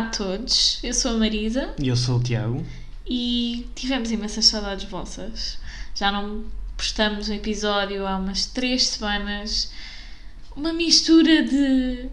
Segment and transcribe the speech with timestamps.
[0.00, 2.64] Olá a todos, eu sou a Marisa E eu sou o Tiago.
[3.06, 5.58] e tivemos imensas saudades vossas.
[5.94, 9.70] Já não postamos um episódio há umas três semanas.
[10.56, 12.08] Uma mistura de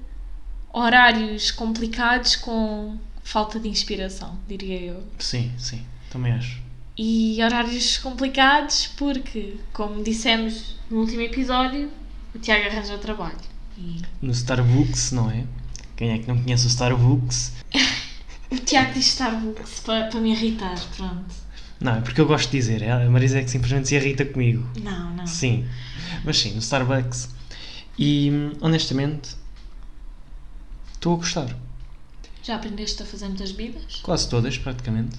[0.74, 5.02] horários complicados com falta de inspiração, diria eu.
[5.18, 6.62] Sim, sim, também acho.
[6.98, 11.90] E horários complicados porque, como dissemos no último episódio,
[12.36, 13.38] o Tiago arranjou trabalho.
[13.78, 15.46] E No Starbucks, não é?
[15.98, 17.54] Quem é que não conhece o Starbucks?
[18.52, 21.36] o Tiago diz Starbucks para, para me irritar, pronto.
[21.80, 22.84] Não, é porque eu gosto de dizer.
[22.84, 24.68] A Marisa é que simplesmente se irrita comigo.
[24.80, 25.26] Não, não.
[25.26, 25.68] Sim.
[26.24, 27.30] Mas sim, no Starbucks.
[27.98, 29.36] E honestamente,
[30.94, 31.56] estou a gostar.
[32.44, 33.98] Já aprendeste a fazer muitas bebidas?
[34.04, 35.18] Quase todas, praticamente.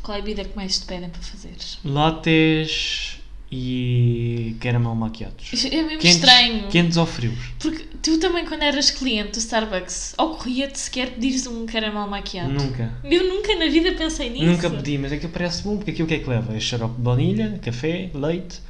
[0.00, 1.78] Qual é a bebida que mais te pedem para fazeres?
[1.84, 3.19] Lattes
[3.50, 5.64] e caramel maquiados.
[5.64, 6.68] É mesmo Quentes, estranho.
[6.68, 7.36] quentes ou frios?
[7.58, 12.52] Porque tu também, quando eras cliente do Starbucks, ocorria-te sequer pedires um caramelo maquiado.
[12.52, 12.92] Nunca.
[13.02, 14.44] Eu nunca na vida pensei nisso.
[14.44, 16.54] Nunca pedi, mas aquilo parece bom, porque aquilo que é que leva?
[16.56, 18.60] É xarope de baunilha, café, leite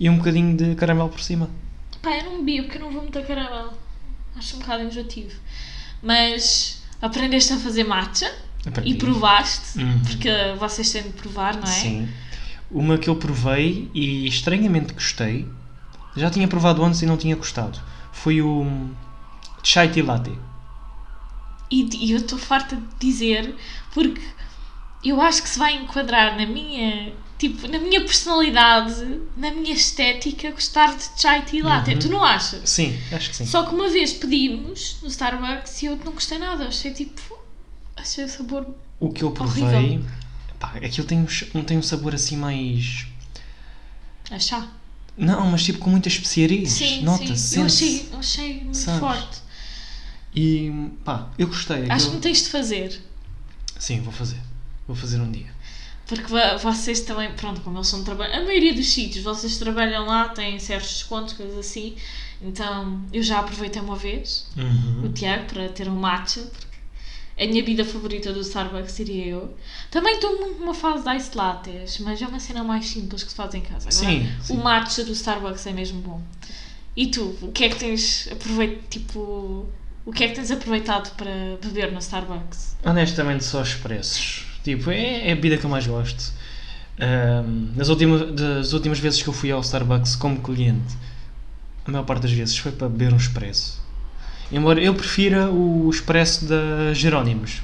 [0.00, 1.50] e um bocadinho de caramelo por cima.
[2.00, 3.72] Pá, eu não bebo porque eu não vou muito a caramelo.
[4.34, 5.38] Acho um bocado enjoativo.
[6.02, 8.32] Mas aprendeste a fazer matcha
[8.66, 8.90] Aprendi.
[8.90, 10.00] e provaste, Uhum.
[10.00, 11.66] porque vocês têm de provar, não é?
[11.66, 12.08] Sim.
[12.72, 15.46] Uma que eu provei e estranhamente gostei,
[16.16, 17.78] já tinha provado antes e não tinha gostado,
[18.12, 18.88] foi o
[19.62, 20.32] Chai Tea Latte.
[21.70, 23.54] E, e eu estou farta de dizer
[23.94, 24.20] porque
[25.04, 30.50] eu acho que se vai enquadrar na minha tipo na minha personalidade na minha estética
[30.52, 31.98] gostar de chai tea latte Uhum.
[31.98, 33.46] tu não achas Sim, acho que sim.
[33.46, 37.20] só que uma vez pedimos no Starbucks e eu não gostei nada achei tipo
[37.96, 38.66] achei o sabor
[39.00, 40.04] O que eu provei, Horrível.
[40.62, 43.06] Pá, aquilo tem um, tem um sabor assim mais.
[44.30, 44.68] a chá
[45.16, 46.70] Não, mas tipo com muitas especiarias.
[46.70, 49.00] sim Nota-se, sim eu achei, eu achei muito Sabes?
[49.00, 49.38] forte
[50.34, 50.70] E
[51.04, 51.76] pá, eu gostei.
[51.76, 53.02] acho que aquilo- me tens de fazer
[53.78, 54.38] Sim, vou fazer.
[54.86, 55.50] Vou fazer um dia.
[56.06, 60.06] Porque vo- vocês também, pronto, como eles são trabalham, a maioria dos sítios, vocês trabalham
[60.06, 61.96] lá, têm certos descontos, coisas assim.
[62.40, 65.12] Então, eu já aproveitei uma vez o Uhum.
[65.12, 66.71] Tiago para ter um matcha, porque é
[67.42, 69.56] a minha bebida favorita do Starbucks, diria eu.
[69.90, 73.30] Também estou muito numa fase de ice lattes, mas é uma cena mais simples que
[73.30, 73.90] se faz em casa.
[73.90, 74.54] Sim, sim.
[74.54, 76.22] o matcha do Starbucks é mesmo bom.
[76.96, 79.66] E tu, o que é que tens aproveitado, tipo,
[80.04, 82.76] o que é que tens aproveitado para beber no Starbucks?
[82.84, 84.46] Honestamente, só expressos.
[84.62, 86.32] Tipo, é, é a bebida que eu mais gosto.
[87.00, 90.94] Ahm, nas últimas, das últimas vezes que eu fui ao Starbucks como cliente,
[91.84, 93.81] a maior parte das vezes foi para beber um expresso.
[94.52, 97.62] Embora eu prefira o expresso da Jerónimos.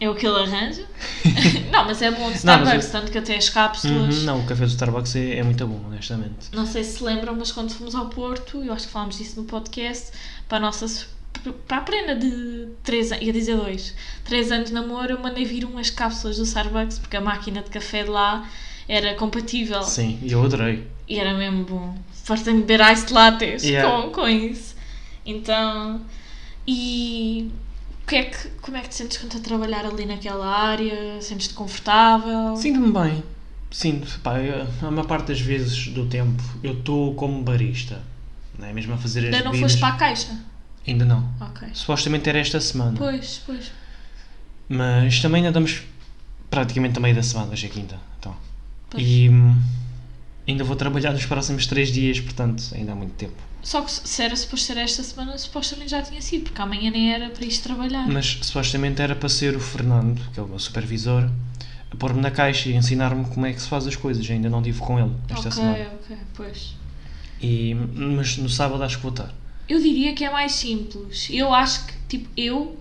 [0.00, 0.84] É o que ele arranja?
[1.72, 4.18] não, mas é bom de Não, Starbucks, eu- tanto que até as cápsulas.
[4.18, 6.48] Uhum, não, o café do Starbucks é, é muito bom, honestamente.
[6.52, 9.40] Não sei se se lembram, mas quando fomos ao Porto, eu acho que falámos disso
[9.40, 10.12] no podcast,
[10.48, 10.86] para a nossa
[11.66, 13.94] para a prenda de 3 anos, ia dizer 2,
[14.24, 17.70] 3 anos de namoro, eu mandei vir umas cápsulas do Starbucks, porque a máquina de
[17.70, 18.48] café de lá
[18.88, 20.84] era compatível Sim, e eu adorei.
[21.08, 21.98] e era mesmo bom.
[22.24, 24.02] Fartei-me beber ice lattes Yeah.
[24.02, 24.74] com, com isso.
[25.24, 26.00] Então,
[26.70, 27.50] e
[28.06, 31.20] que é que, como é que te sentes quando a trabalhar ali naquela área?
[31.20, 32.56] Sentes-te confortável?
[32.56, 33.22] Sinto-me bem.
[33.70, 38.02] Sinto, pá, eu- a maior parte das vezes do tempo eu estou como barista.
[38.58, 39.72] Não é mesmo a fazer as Ainda não bebidas.
[39.72, 40.38] foste para a caixa?
[40.86, 41.28] Ainda não.
[41.40, 41.68] Ok.
[41.74, 42.96] Supostamente era esta semana.
[42.96, 43.70] Pois, pois.
[44.68, 45.82] Mas também ainda estamos
[46.50, 47.98] praticamente a meio da semana, hoje é quinta.
[48.18, 48.34] Então.
[48.90, 49.02] Pois.
[49.06, 49.54] E hum,
[50.46, 53.36] ainda vou trabalhar nos próximos três dias, portanto ainda há muito tempo.
[53.62, 57.12] Só que se era suposto ser esta semana, supostamente já tinha sido, porque amanhã nem
[57.12, 58.06] era para isto trabalhar.
[58.08, 61.28] Mas supostamente era para ser o Fernando, que é o meu supervisor,
[61.90, 64.28] a pôr-me na caixa e ensinar-me como é que se faz as coisas.
[64.30, 65.86] Ainda não estive com ele esta ok, semana.
[66.02, 66.76] ok, pois.
[67.40, 69.34] E, mas no sábado acho que vou estar.
[69.68, 71.28] Eu diria que é mais simples.
[71.30, 72.78] Eu acho que, tipo, eu,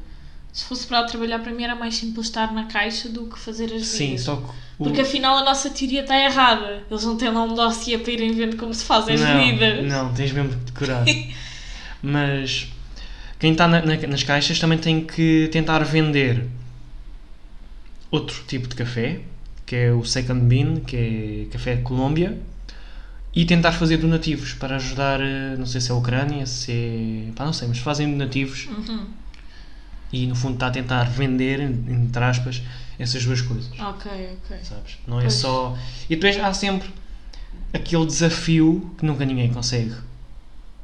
[0.57, 3.71] se fosse para trabalhar para mim, era mais simples estar na caixa do que fazer
[3.73, 4.21] as Sim, vidas.
[4.21, 4.49] só que.
[4.79, 6.83] o- Porque afinal a nossa teoria está errada.
[6.89, 9.85] Eles não têm lá um dossiê para irem vendo como se fazem as não, bebidas.
[9.85, 11.05] não, tens mesmo de decorar.
[12.01, 12.67] Mas
[13.37, 16.43] quem está na- na- nas caixas também tem que tentar vender
[18.09, 19.19] outro tipo de café,
[19.65, 22.37] que é o Second Bean, que é café de Colômbia,
[23.35, 27.31] e tentar fazer donativos para ajudar, eh, não sei se é a Ucrânia, se é.
[27.35, 29.05] pá, não sei, mas fazem donativos Uhum.
[30.11, 32.61] E no fundo está a tentar vender, entre aspas,
[32.97, 33.69] essas duas coisas.
[33.79, 34.11] Ok,
[34.45, 34.57] ok.
[34.63, 34.97] Sabes?
[35.07, 35.33] Não é Pois.
[35.33, 35.77] só.
[36.09, 36.89] E depois há sempre
[37.73, 39.93] aquele desafio que nunca ninguém consegue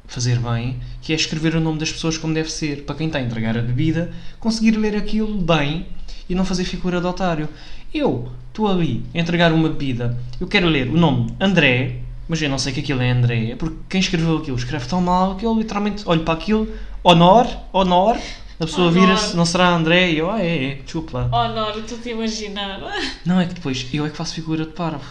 [0.06, 2.84] fazer bem, que é escrever o nome das pessoas como deve ser.
[2.84, 5.86] Para quem está a entregar a bebida, conseguir ler aquilo bem
[6.28, 7.48] e não fazer figura de otário.
[7.92, 12.48] Eu estou ali a entregar uma bebida, eu quero ler o nome André, mas eu
[12.48, 15.56] não sei que aquilo é André, porque quem escreveu aquilo escreve tão mal que eu
[15.56, 16.68] literalmente olho para aquilo,
[17.02, 18.16] honor, honor,
[18.60, 20.12] A pessoa Oh, vira-se, não será André?
[20.12, 21.28] E eu, ah, é, é, desculpa lá.
[21.32, 22.80] Oh, Nora, estou-te a imaginar.
[23.24, 25.04] Não, é que depois eu é que faço figura de parvo.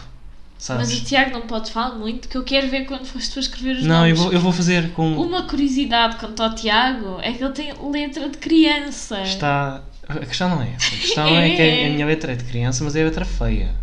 [0.57, 0.89] Sabes?
[0.89, 3.41] Mas o Tiago não pode falar muito, que eu quero ver quando foste tu a
[3.41, 4.19] escrever os Não, eu nomes.
[4.19, 5.11] vou, eu vou fazer com.
[5.17, 9.21] Uma curiosidade quanto ao Tiago é que ele tem letra de criança.
[9.23, 9.81] Está.
[10.07, 10.87] A questão não é essa.
[10.87, 11.49] A questão é.
[11.55, 13.75] que a, a minha letra é de criança, mas é a letra feia.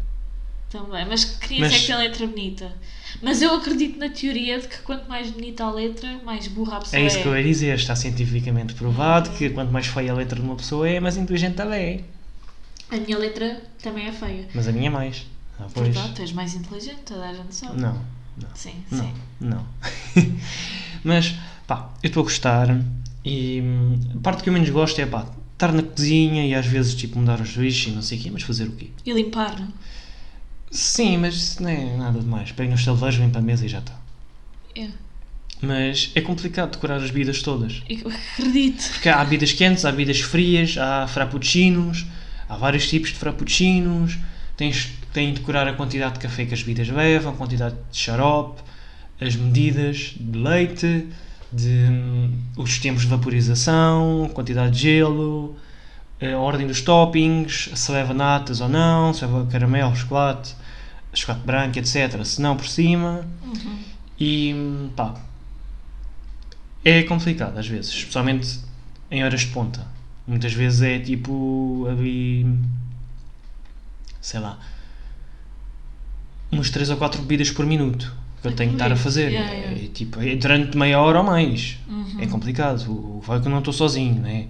[0.71, 2.73] Também, mas criança é Mas- que tem letra bonita.
[3.23, 6.81] Mas eu acredito na teoria de que quanto mais bonita a letra, mais burra a
[6.81, 7.07] pessoa É é.
[7.07, 7.75] isso que eu ia dizer.
[7.77, 11.61] Está cientificamente provado que quanto mais feia a letra de uma pessoa é, mais inteligente
[11.61, 12.03] ela é.
[12.91, 14.49] A minha letra também é feia.
[14.55, 15.27] Mas a minha é mais.
[15.59, 15.89] Ah, pois.
[15.89, 17.81] Verdade, tu és mais inteligente, toda a gente sabe.
[17.81, 17.95] Não,
[18.37, 18.49] não.
[18.55, 19.13] Sim, Não, sim.
[19.41, 19.67] não.
[21.05, 21.35] Mas,
[21.67, 22.69] pá, eu estou a gostar
[23.25, 26.67] e hum, a parte que eu menos gosto é, pá, estar na cozinha e às
[26.67, 28.89] vezes, tipo, mudar os lixos e não sei o quê, mas fazer o quê?
[29.05, 29.69] E limpar, não?
[30.71, 32.53] Sim, mas isso não é nada demais.
[32.53, 33.99] Pego nos salveiros, vem para a mesa e já está.
[34.77, 34.89] É.
[35.61, 37.83] Mas é complicado decorar as bebidas todas.
[37.89, 38.89] Eu acredito.
[38.93, 42.07] Porque há bebidas quentes, há bebidas frias, há frappuccinos,
[42.49, 44.17] há vários tipos de frappuccinos.
[44.57, 47.99] Tens, tem de decorar a quantidade de café que as bebidas levam, a quantidade de
[47.99, 48.63] xarope,
[49.21, 51.09] as medidas de leite,
[51.53, 55.57] de, hum, os tempos de vaporização, a quantidade de gelo,
[56.21, 60.55] a ordem dos toppings, se leva natas ou não, se leva caramelo, chocolate,
[61.15, 62.23] chocolate branco, etc.
[62.25, 63.27] Se não, por cima.
[63.43, 63.79] Uhum.
[64.19, 65.15] E pá,
[66.85, 68.61] é complicado às vezes, especialmente
[69.11, 69.87] em horas de ponta.
[70.27, 72.47] Muitas vezes é tipo ali,
[74.21, 74.59] sei lá,
[76.53, 79.31] umas 3 ou 4 bebidas por minuto que eu É tenho que estar a fazer.
[79.31, 79.85] yeah, yeah.
[79.85, 81.79] É, tipo, é durante meia hora ou mais.
[81.89, 82.17] Uhum.
[82.21, 82.91] É complicado.
[82.91, 84.47] O vai que eu não estou sozinho, né?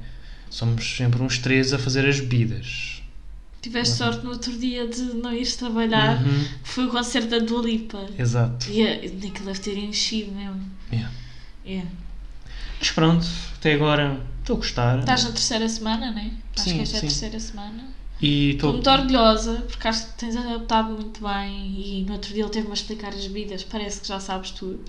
[0.51, 3.03] Somos sempre uns três a fazer as bebidas.
[3.63, 6.21] Tiveste sorte no outro dia de não ires trabalhar.
[6.23, 8.07] Uhum, Foi o concerto da Dua Lipa.
[8.19, 8.71] Exato.
[8.71, 10.61] E a- aquilo deve ter enchido mesmo.
[10.93, 11.11] Yeah.
[11.67, 11.83] É.
[12.79, 13.27] Mas pronto,
[13.57, 14.99] até agora estou a gostar.
[15.01, 16.31] Estás na terceira semana, não é?
[16.57, 17.85] Acho Sim, que esta é a terceira semana.
[18.23, 18.73] E Estou estou.
[18.73, 22.71] muito orgulhosa porque acho que tens adaptado muito bem e no outro dia ele teve-me
[22.73, 24.81] a explicar as vidas, parece que já sabes tudo.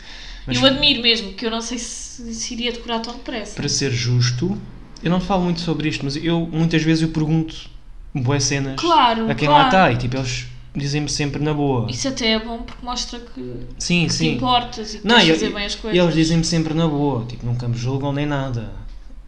[0.48, 3.56] Mas- Eu admiro mesmo, que eu não sei se, se iria decorar tão depressa.
[3.56, 4.58] para ser justo,
[5.04, 7.70] eu não falo muito sobre isto, mas eu muitas vezes eu pergunto
[8.14, 9.64] boas cenas Claro, a quem claro.
[9.64, 11.90] lá está e tipo, eles dizem-me sempre na boa.
[11.90, 14.36] Isso até é bom porque mostra que, sim, que te sim.
[14.36, 16.00] importas e que Não, queres e- fazer bem as E coisas.
[16.04, 18.72] eles dizem-me sempre na boa, tipo, nunca me julgam nem nada.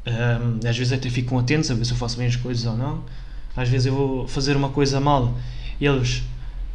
[0.06, 2.76] Ahm, às vezes até ficam atentos a ver se eu faço bem as coisas ou
[2.78, 3.02] não.
[3.56, 5.34] Às vezes eu vou fazer uma coisa mal
[5.80, 6.24] e eles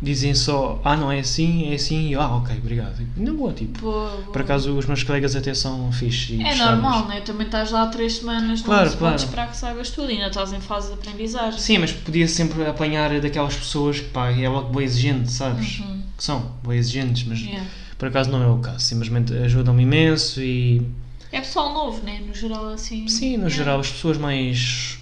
[0.01, 3.05] dizem só, ah, não é assim, é assim, e eu, ah, ok, obrigado.
[3.17, 3.81] Na boa, tipo.
[3.81, 4.23] Boa, boa.
[4.33, 7.21] Por acaso os meus colegas até são fixes e É normal, né?
[7.21, 9.13] Também estás lá três semanas, Claro, não claro.
[9.15, 11.59] pode esperar que saibas tudo, ainda estás em fase de aprendizagem.
[11.59, 15.81] Sim, mas podia sempre apanhar daquelas pessoas que pá, é logo boa exigente, sabes?
[15.81, 16.03] Uhum.
[16.17, 17.67] Que são boa exigentes, mas Yeah.
[17.99, 18.81] por acaso não é o caso.
[18.81, 20.81] Simplesmente ajudam-me imenso e
[21.33, 22.21] É pessoal novo, né?
[22.27, 23.07] No geral, assim.
[23.09, 23.51] sim, no Yeah.
[23.57, 24.99] geral as pessoas mais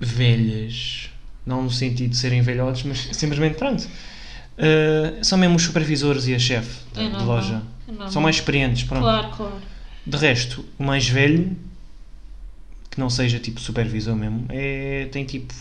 [0.00, 1.10] velhas,
[1.46, 3.86] não no sentido de serem velhotes, mas simplesmente pronto.
[4.58, 7.62] Eh, são mesmo os supervisores e a chefe da, É de normal, loja.
[7.88, 8.10] é normal.
[8.10, 9.02] São mais experientes, pronto.
[9.02, 9.54] Claro, claro.
[10.06, 11.56] De resto, o mais velho,
[12.90, 15.52] que não seja tipo supervisor mesmo, é, tem tipo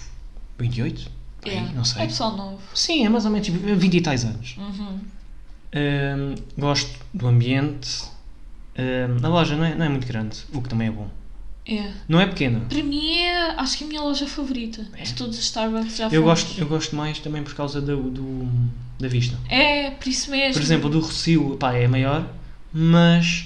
[0.60, 1.10] 28?
[1.42, 1.74] Por aí.
[1.74, 2.04] Não sei.
[2.04, 2.60] É pessoal novo.
[2.74, 4.56] Sim, é mais ou menos tipo, 20 e tais anos.
[4.57, 5.00] Uhum.
[5.75, 8.04] Hum, gosto do ambiente.
[8.78, 11.07] Hum, a loja não é, não é muito grande, o que também é bom.
[11.65, 11.91] É.
[12.09, 12.61] Não é pequena.
[12.67, 15.03] Para mim é, acho que é a minha loja favorita É.
[15.03, 16.43] de todos os Starbucks já Eu fomos.
[16.43, 18.49] gosto, eu gosto mais também por causa do, do-
[18.99, 19.37] da vista.
[19.49, 20.53] É, por isso mesmo.
[20.53, 22.27] Por exemplo, do Rocio pá, é maior,
[22.73, 23.45] mas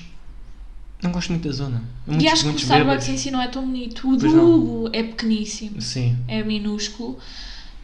[1.04, 1.84] não gosto muito da zona.
[2.08, 4.10] e Muitos, acho que o Starbucks em si não é tão bonito.
[4.10, 4.28] O do.
[4.28, 5.80] Hugo é pequeníssimo.
[5.82, 6.18] Sim.
[6.28, 7.20] É minúsculo.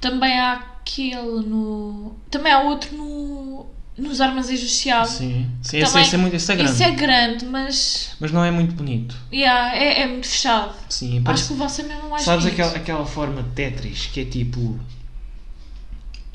[0.02, 2.16] Também há aquele no.
[2.32, 3.66] Também há outro no.
[3.96, 5.08] Nos armazéns do Chiado.
[5.08, 5.48] Sim.
[5.62, 6.72] Sim, esse, esse é muito esse é grande.
[6.72, 8.16] Esse é grande, mas.
[8.20, 9.16] Mas não é muito bonito.
[9.32, 10.74] Yeah, é, é muito fechado.
[10.90, 12.60] Sim, Acho parece, que o vosso é mesmo mais Sabes bonito.
[12.62, 14.80] aquela, aquela forma de Tetris que é tipo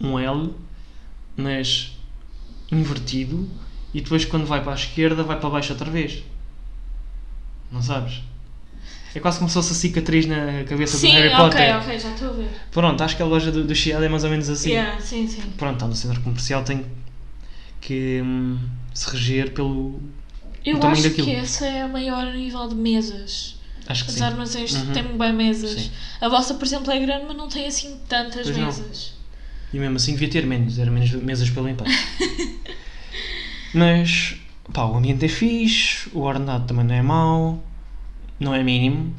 [0.00, 0.54] um L,
[1.36, 1.96] mas
[2.70, 3.50] invertido
[3.92, 6.22] e depois quando vai para a esquerda vai para baixo outra vez?
[7.72, 8.22] Não sabes?
[9.14, 11.76] É quase como se fosse a cicatriz na cabeça Sim, do Harry ok, Potter.
[11.78, 12.48] ok, já estou a ver.
[12.70, 14.70] Pronto, acho que a loja do, do Chiado é mais ou menos assim.
[14.70, 15.42] Yeah, sim, sim.
[15.56, 16.84] Pronto, está no centro comercial tem
[17.80, 18.58] que hum,
[18.94, 20.00] se reger pelo.
[20.64, 21.26] Eu tamanho acho daquilo.
[21.26, 23.56] que essa é a maior nível de mesas.
[23.86, 24.22] Acho que Os sim.
[24.24, 24.92] armazéns Uhum.
[24.92, 25.80] têm bem mesas.
[25.80, 25.90] Sim.
[26.20, 28.66] A vossa, por exemplo, é grande, mas não tem assim tantas Pois não.
[28.66, 29.14] mesas.
[29.72, 31.86] E mesmo assim devia ter menos, era menos mesas para limpar.
[33.74, 34.36] Mas,
[34.72, 37.62] pá, o ambiente é fixe, o ordenado também não é mau,
[38.40, 39.12] não é mínimo,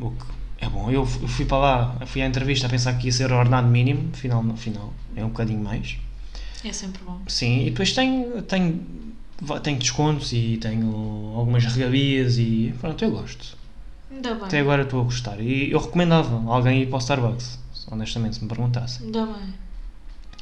[0.00, 0.24] o que
[0.64, 0.90] é bom.
[0.90, 3.68] Eu fu- fui para lá, fui à entrevista a pensar que ia ser o ordenado
[3.68, 5.96] mínimo, afinal, no final é um bocadinho mais.
[6.64, 7.20] É sempre bom.
[7.28, 8.80] Sim, e depois tenho, tenho,
[9.62, 13.56] tenho descontos e tenho algumas regalias e pronto, eu gosto.
[14.10, 14.44] Ainda bem.
[14.44, 15.40] Até agora estou a gostar.
[15.40, 17.58] E eu recomendava alguém ir para o Starbucks,
[17.90, 19.02] honestamente, se me perguntasse.
[19.04, 19.54] Ainda bem.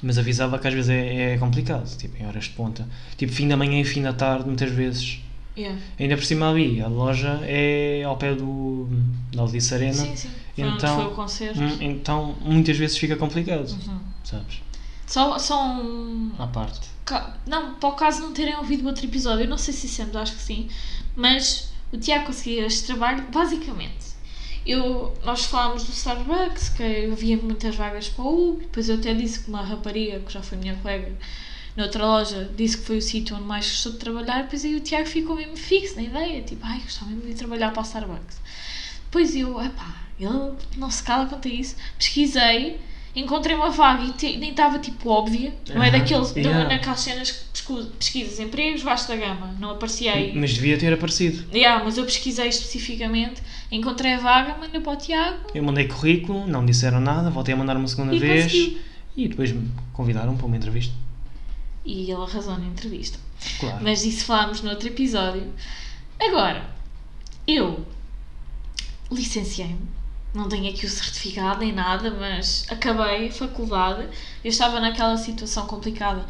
[0.02, 2.86] Mas avisava que às vezes é, é complicado, tipo, em horas de ponta.
[3.16, 5.20] Tipo, fim da manhã e fim da tarde, muitas vezes.
[5.56, 5.78] Yeah.
[5.98, 8.88] Ainda por cima ali, a loja é ao pé do,
[9.34, 9.92] da Aldice Arena.
[9.94, 10.30] Sim, sim.
[10.56, 11.60] Então- foi o concerto.
[11.60, 13.98] Hum, Então, muitas vezes fica complicado, Uhum.
[14.24, 14.60] sabes?
[15.12, 16.32] Só, só um.
[16.38, 16.88] À parte.
[17.04, 19.86] ca- Não, para o caso não terem ouvido o outro episódio, eu não sei se
[19.86, 20.70] sempre, acho que sim,
[21.14, 24.12] mas o Tiago conseguiu este trabalho, basicamente.
[24.64, 29.12] Eu, nós falámos do Starbucks, que havia muitas vagas para o U, depois eu até
[29.12, 31.12] disse que uma rapariga, que já foi minha colega,
[31.76, 34.80] noutra loja, disse que foi o sítio onde mais gostou de trabalhar, depois aí o
[34.80, 38.40] Tiago ficou mesmo fixo na ideia, tipo, ai, gostava mesmo de trabalhar para o Starbucks.
[39.04, 42.80] Depois eu, epá, ele não se cala quanto a isso, pesquisei,
[43.14, 46.68] encontrei uma vaga e te- nem estava tipo óbvia, não é Aham, daqueles, é yeah.
[46.68, 50.32] naquelas cenas que pesquisas empregos, vasta gama, não aparecia aí.
[50.34, 51.44] Mas devia ter aparecido.
[51.54, 56.46] Yeah, mas eu pesquisei especificamente, encontrei a vaga, mandei para o Tiago Eu mandei currículo,
[56.46, 58.78] não disseram nada, voltei a mandar uma segunda e vez conseguiu.
[59.16, 60.94] e depois me convidaram para uma entrevista.
[61.84, 63.18] E ele arrasou na entrevista.
[63.60, 63.78] Claro.
[63.82, 65.52] Mas disso falámos no outro episódio.
[66.20, 66.64] Agora,
[67.46, 67.84] eu
[69.10, 69.88] licenciei-me.
[70.34, 74.08] Não tenho aqui o certificado nem nada, mas acabei a faculdade.
[74.42, 76.24] Eu estava naquela situação complicada.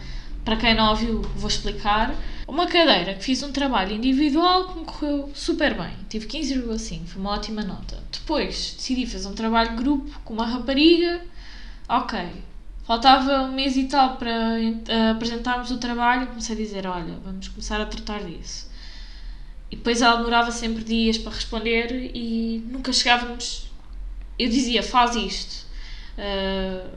[0.44, 2.12] Para quem não ouviu, vou explicar.
[2.48, 5.92] Uma cadeira que fiz um trabalho individual que me correu super bem.
[6.08, 8.02] Tive 15,5, foi uma ótima nota.
[8.10, 11.24] Depois decidi fazer um trabalho de grupo com uma rapariga.
[11.88, 12.18] Ok.
[12.84, 16.26] Faltava um mês e tal para eh, apresentarmos o trabalho.
[16.26, 18.68] Comecei a dizer: Olha, vamos começar a tratar disso.
[19.70, 23.71] E depois ela demorava sempre dias para responder e nunca chegávamos.
[24.44, 25.66] Eu dizia: Faz isto.
[26.18, 26.90] Ah,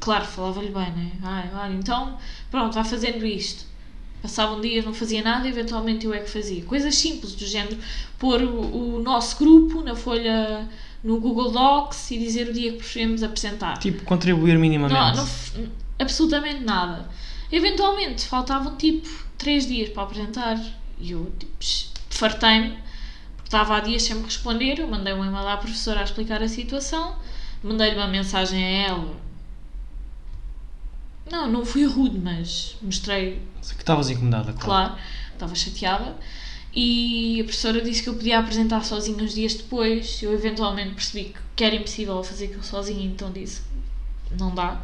[0.00, 1.12] claro, falava-lhe bem, né?
[1.22, 2.18] Ai, olha, então,
[2.50, 3.64] pronto, vai fazendo isto.
[4.22, 6.64] Passavam dias, não fazia nada, eventualmente eu é que fazia.
[6.64, 7.76] Coisas simples, do género
[8.18, 10.66] pôr o, o nosso grupo na folha,
[11.02, 13.78] no Google Docs e dizer o dia que preferimos apresentar.
[13.78, 14.98] Tipo, contribuir minimamente.
[14.98, 17.08] Não, não absolutamente nada.
[17.52, 20.58] Eventualmente faltavam tipo 3 dias para apresentar
[20.98, 21.54] e eu tipo,
[22.08, 22.78] fartei-me
[23.54, 24.80] estava há dias sem me responder.
[24.80, 27.14] Eu mandei um e-mail à professora a explicar a situação,
[27.62, 29.14] mandei-lhe uma mensagem a ela.
[31.30, 34.94] Não, não fui rude, mas mostrei Que estavas incomodada, claro.
[34.94, 34.96] claro,
[35.32, 36.16] estava chateada.
[36.74, 40.20] E a professora disse que eu podia apresentar sozinha uns dias depois.
[40.22, 43.62] Eu eventualmente percebi que- era impossível fazer aquilo sozinha, então disse
[44.38, 44.80] não dá.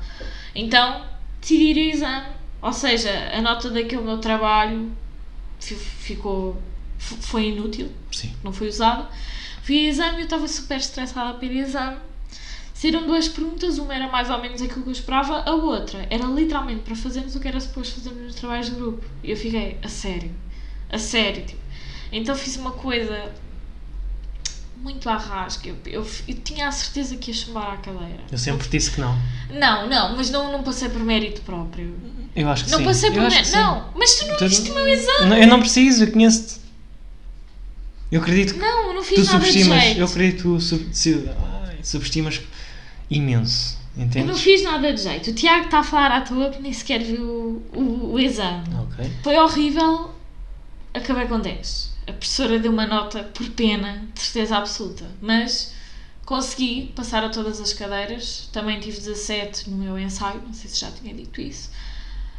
[0.55, 1.05] Então
[1.41, 2.27] decidi ir ao exame.
[2.63, 4.93] Ou seja, a nota daquele meu trabalho
[5.59, 6.63] fi- ficou.
[7.01, 8.33] Foi inútil, Sim.
[8.45, 9.09] não foi usada.
[9.63, 11.97] Fui ao exame e eu estava super estressada ao exame.
[12.75, 16.25] Saíram duas perguntas, uma era mais ou menos aquilo que eu esperava, a outra era
[16.25, 19.05] literalmente para fazermos o que era suposto fazermos nos trabalhos de grupo.
[19.23, 20.31] E eu fiquei, a sério,
[20.91, 21.61] a sério, tipo.
[22.11, 23.31] Então fiz uma coisa
[24.79, 25.69] muito à rasca.
[25.69, 28.21] Eu, eu, eu tinha a certeza que ia chumbar à cadeira.
[28.33, 29.15] Eu sempre disse que não.
[29.51, 31.95] Não, não, mas não, não passei por mérito próprio.
[32.35, 32.85] Eu acho que Não sim.
[32.85, 33.53] passei Eu por mérito.
[33.53, 35.29] Não, mas tu não Tu- viste o meu exame.
[35.31, 36.61] Não, eu não preciso, eu conheço-te.
[38.11, 39.83] Eu acredito que Não, não tu fiz nada de subestimas.
[39.85, 40.01] jeito.
[40.01, 40.91] Eu acredito que tu sub,
[41.83, 42.41] subestimas
[43.11, 43.79] imenso.
[43.97, 44.41] Eu não Entendes?
[44.41, 45.31] fiz nada de jeito.
[45.31, 48.65] O Tiago está a falar à toa que nem sequer viu o, o exame.
[48.75, 49.11] Ok.
[49.23, 50.15] Foi horrível.
[50.95, 51.91] Acabei com 10.
[52.09, 55.05] A professora deu uma nota por pena, de certeza absoluta.
[55.21, 55.73] Mas
[56.25, 58.49] consegui passar a todas as cadeiras.
[58.53, 61.71] Também tive 17 no meu ensaio, não sei se já tinha dito isso.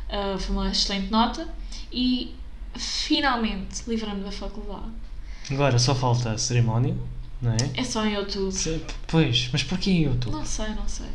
[0.10, 1.48] Ah, foi uma excelente nota.
[1.92, 2.34] E
[2.76, 4.92] finalmente livrei-me da faculdade.
[5.52, 6.96] Agora só falta a cerimónia,
[7.42, 7.58] não é?
[7.76, 8.52] É só em outubro.
[8.52, 10.32] Se- Pois, mas porquê eu tu?
[10.32, 11.08] Não sei, não sei.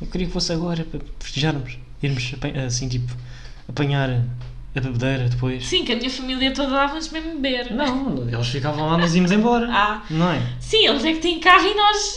[0.00, 1.78] Eu queria que fosse agora para festejarmos.
[2.02, 3.12] Irmos apan- assim, tipo,
[3.68, 5.66] apanhar a bebedeira depois.
[5.66, 7.72] Sim, que a minha família toda dava-nos mesmo beber.
[7.74, 9.66] Não, eles ficavam lá, nós íamos embora.
[9.72, 10.40] Ah, Não é?
[10.60, 12.16] sim, eles é que têm carro e nós.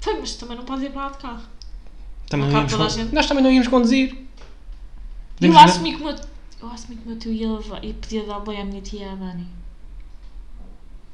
[0.00, 1.42] Foi, mas também não podes ir para lá de carro.
[2.28, 3.14] Também Não não cabe íamos toda a con- gente.
[3.14, 4.16] Nós também não íamos conduzir.
[5.40, 6.16] Eu assumi que o meu,
[6.62, 9.00] eu assumi que o meu tio ia levar e podia dar banho à minha tia
[9.00, 9.46] e à Dani.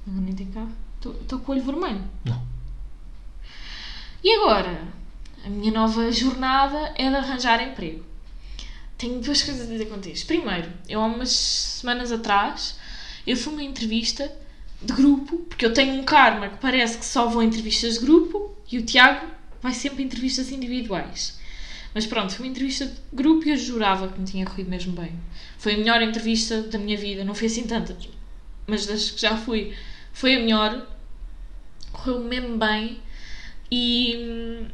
[0.07, 0.73] A Dani tem carro.
[0.97, 2.05] Estou com o olho vermelho.
[2.25, 2.43] Não.
[4.23, 4.83] E agora?
[5.45, 8.05] A minha nova jornada é de arranjar emprego.
[8.99, 10.17] Tenho duas coisas a dizer contigo.
[10.27, 12.79] Primeiro, eu há umas semanas atrás
[13.27, 14.33] eu fui uma entrevista
[14.81, 18.57] de grupo, porque eu tenho um karma que parece que só vou entrevistas de grupo
[18.71, 19.27] e o Tiago
[19.61, 21.39] vai sempre a entrevistas individuais.
[21.93, 24.93] Mas pronto, foi uma entrevista de grupo e eu jurava que me tinha corrido mesmo
[24.93, 25.13] bem.
[25.59, 28.09] Foi a melhor entrevista da minha vida, não foi assim tantas,
[28.67, 29.75] mas das que já fui,
[30.17, 30.87] foi a melhor.
[31.93, 33.03] Correu mesmo bem
[33.71, 34.67] e hum,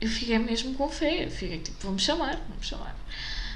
[0.00, 1.24] eu fiquei mesmo com fé.
[1.24, 2.96] Eu fiquei tipo, vamos chamar, vamos chamar.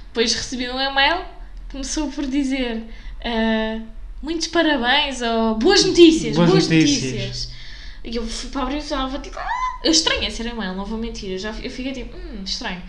[0.08, 1.24] Depois recebi um e-mail
[1.68, 2.82] que começou por dizer
[3.24, 3.80] ah,
[4.20, 7.58] muitos parabéns ou boas notícias, Boas boas, notícias." notícias.
[8.02, 9.80] E eu fui para abrir e estava tipo, ah!
[9.84, 12.82] eu estranhei ser e-mail, não vou mentir, eu, já, eu fiquei tipo, hum, estranho.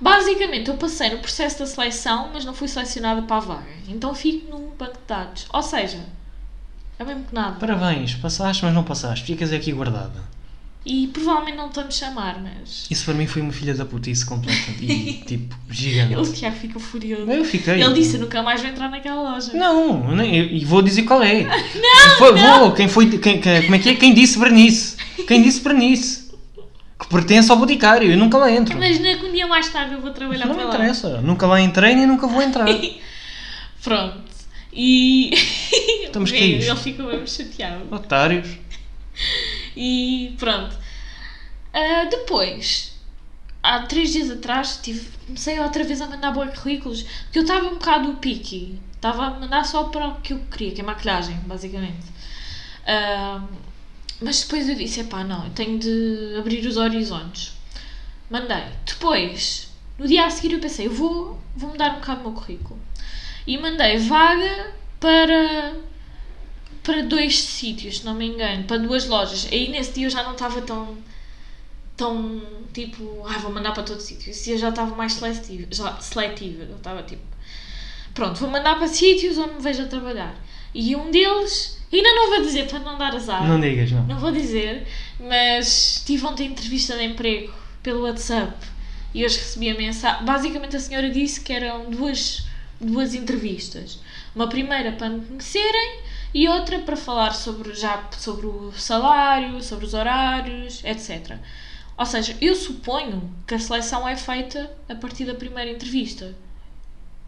[0.00, 3.66] Basicamente, eu passei no processo da seleção, mas não fui selecionada para a vaga.
[3.86, 5.46] Então fico no banco de dados.
[5.52, 6.00] Ou seja,
[6.98, 7.56] é mesmo que nada.
[7.58, 9.24] Parabéns, passaste, mas não passaste.
[9.24, 10.34] Ficas aqui guardada.
[10.86, 12.86] E provavelmente não estão-me chamar, mas.
[12.90, 16.12] Isso para mim foi uma filha da putice completa e tipo gigante.
[16.12, 17.30] Ele que fica furioso.
[17.30, 17.82] Eu fiquei.
[17.82, 19.52] Ele disse: nunca mais vou entrar naquela loja.
[19.54, 21.44] Não, e vou dizer qual é.
[21.74, 22.58] Não, Foi- não.
[22.60, 23.18] Vou, quem foi.
[23.18, 23.94] Quem, quem- como é que é?
[23.94, 24.96] Quem disse Bernice?
[25.26, 26.24] Quem disse Bernice?
[27.00, 28.76] Que pertence ao boticário, eu nunca lá entro.
[28.76, 30.74] Imagina que um dia mais tarde eu vou trabalhar Não para me lá.
[30.76, 31.20] interessa.
[31.22, 32.66] Nunca lá entrei nem nunca vou entrar.
[33.82, 34.22] Pronto.
[34.72, 35.30] E.
[36.14, 36.66] Estamos caídos.
[36.66, 37.92] Ele ficou mesmo chateado.
[37.92, 38.48] Otários.
[39.76, 40.76] E pronto.
[41.72, 42.96] Ah, depois,
[43.60, 47.66] há três dias atrás, tive, comecei outra vez a mandar boa currículos, porque eu estava
[47.66, 48.78] um bocado picky.
[48.94, 52.06] Estava a mandar só para o que eu queria, que é maquilhagem, basicamente.
[52.86, 53.44] Ah,
[54.20, 57.54] mas depois eu disse, epá, não, eu tenho de abrir os horizontes.
[58.30, 58.66] Mandei.
[58.86, 59.68] Depois,
[59.98, 62.78] no dia a seguir eu pensei, eu vou, vou mudar um bocado o meu currículo.
[63.44, 65.74] E mandei vaga para
[66.84, 69.48] para dois sítios, se não me engano, para duas lojas.
[69.50, 70.96] Aí nesse dia eu já não estava tão
[71.96, 74.30] tão tipo, ah, vou mandar para todo sítio.
[74.30, 76.64] Esse dia já estava mais seletivo, já seletiva.
[76.64, 77.22] Eu estava tipo,
[78.12, 80.34] pronto, vou mandar para sítios onde me vejo a trabalhar.
[80.74, 83.46] E um deles, ainda não vou dizer para não dar azar.
[83.46, 84.04] Não digas, não.
[84.06, 84.86] Não vou dizer,
[85.20, 88.54] mas tive ontem entrevista de emprego pelo WhatsApp
[89.14, 90.24] e hoje recebi a mensagem.
[90.24, 92.44] Basicamente a senhora disse que eram duas,
[92.80, 94.00] duas entrevistas.
[94.34, 96.00] Uma primeira para me conhecerem
[96.34, 101.38] e outra para falar sobre, já sobre o salário, sobre os horários, etc.
[101.96, 106.34] Ou seja, eu suponho que a seleção é feita a partir da primeira entrevista.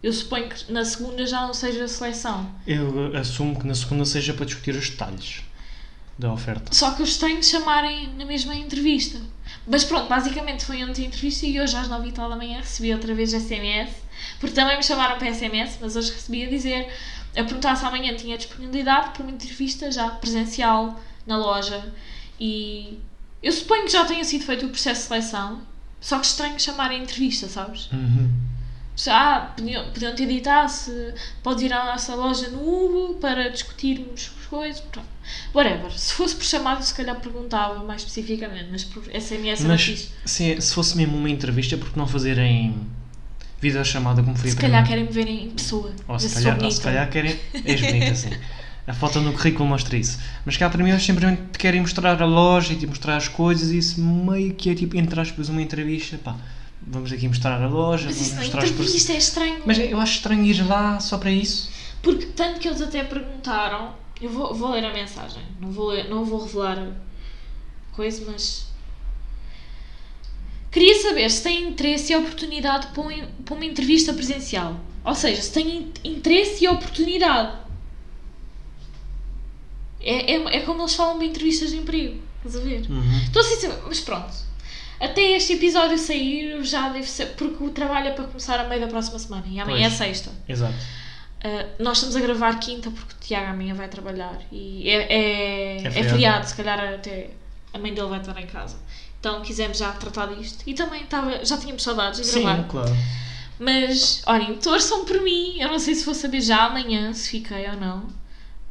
[0.02, 2.50] Eu suponho que na segunda já não seja a seleção.
[2.66, 5.42] Eu assumo que na segunda seja para discutir os detalhes
[6.18, 6.74] da oferta.
[6.74, 9.20] Só que eu estranho de chamarem na mesma entrevista.
[9.66, 12.58] Mas pronto, basicamente foi ontem a entrevista e hoje às 9 e tal da manhã
[12.58, 13.90] recebi outra vez SMS.
[14.40, 16.88] Porque também me chamaram para SMS, mas hoje recebi a dizer,
[17.36, 21.92] a perguntar se amanhã tinha disponibilidade para uma entrevista já presencial na loja.
[22.40, 22.98] E
[23.42, 25.60] eu suponho que já tenha sido feito o processo de seleção,
[26.00, 27.90] só que estranho chamarem entrevista, sabes?
[27.92, 28.30] Uhum.
[29.08, 33.50] Ah, podiam, podiam ter dito, ah, se pode ir à nossa loja no Hugo para
[33.50, 34.80] discutirmos as coisas.
[34.80, 35.06] Pronto.
[35.54, 35.92] Whatever.
[35.98, 40.12] Se fosse por chamado, se calhar perguntava mais especificamente, mas por SMS não Mas fiz.
[40.24, 42.74] se, se fosse mesmo uma entrevista, porque não fazerem
[43.60, 45.06] videochamada como foi Se a calhar primeira?
[45.10, 45.90] querem me verem em pessoa.
[46.08, 47.38] Ou se ver calhar, ou se calhar querem.
[47.64, 48.30] És bonita, sim.
[48.86, 50.18] A foto no currículo mostra isso.
[50.44, 53.26] Mas cá para mim eles simplesmente te querem mostrar a loja e te mostrar as
[53.26, 56.16] coisas e isso meio que é tipo, entre aspas, uma entrevista.
[56.18, 56.36] Pá,
[56.86, 59.62] vamos aqui mostrar a loja, Mas vamos isso não é entrevista, é estranho.
[59.66, 61.68] Mas eu acho estranho ir lá só para isso.
[62.00, 63.92] Porque tanto que eles até perguntaram,
[64.22, 66.78] eu vou, vou ler a mensagem, não vou, ler- não vou revelar
[67.92, 68.65] coisa, mas
[70.76, 74.78] queria saber se tem interesse e oportunidade para, um- para uma entrevista presencial.
[75.04, 77.56] Ou seja, se tem in- interesse e oportunidade.
[80.00, 82.82] É, é, é como eles falam de entrevistas de emprego, estás a ver?
[82.90, 83.18] Uhum.
[83.24, 84.32] Estou sem saber, mas pronto.
[85.00, 88.80] Até este episódio sair já deve ser, porque o trabalho é para começar a meio
[88.80, 90.00] da próxima semana e amanhã Pois.
[90.00, 90.30] é sexta.
[90.48, 90.74] Exato.
[91.44, 95.76] Uh, nós estamos a gravar quinta porque o Tiago amanhã vai trabalhar e é, é,
[95.76, 96.10] É é feriado.
[96.10, 97.30] feriado, se calhar até
[97.74, 98.76] a mãe dele vai estar em casa.
[99.20, 102.64] Então quisemos já tratar disto e também estava, já tínhamos saudades de Sim, gravar.
[102.68, 102.96] claro.
[103.58, 105.56] Mas olhem, torçam por mim.
[105.58, 108.06] Eu não sei se vou saber já amanhã se fiquei ou não.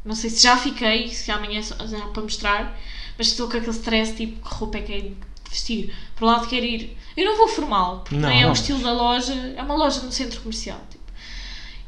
[0.03, 2.79] Não sei se já fiquei, se amanhã só- já para mostrar.
[3.17, 5.15] Mas estou com aquele stress tipo que roupa é que é de
[5.49, 5.93] vestir.
[6.15, 6.95] Por um lado quero ir.
[7.17, 8.49] Eu não vou formal, porque Não, não, é não.
[8.49, 10.79] o estilo da loja, é uma loja no centro comercial.
[10.89, 11.03] Tipo.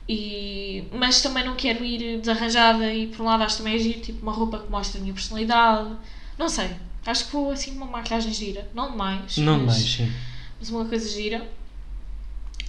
[0.09, 4.21] E, mas também não quero ir desarranjada e por um lado acho também giro, tipo
[4.23, 5.89] uma roupa que mostra a minha personalidade.
[6.37, 6.69] Não sei.
[7.07, 8.69] Acho que vou assim uma maquilhagem gira.
[8.73, 9.37] Não demais.
[9.37, 10.11] Não mas- mais, sim.
[10.59, 11.47] mas uma coisa gira.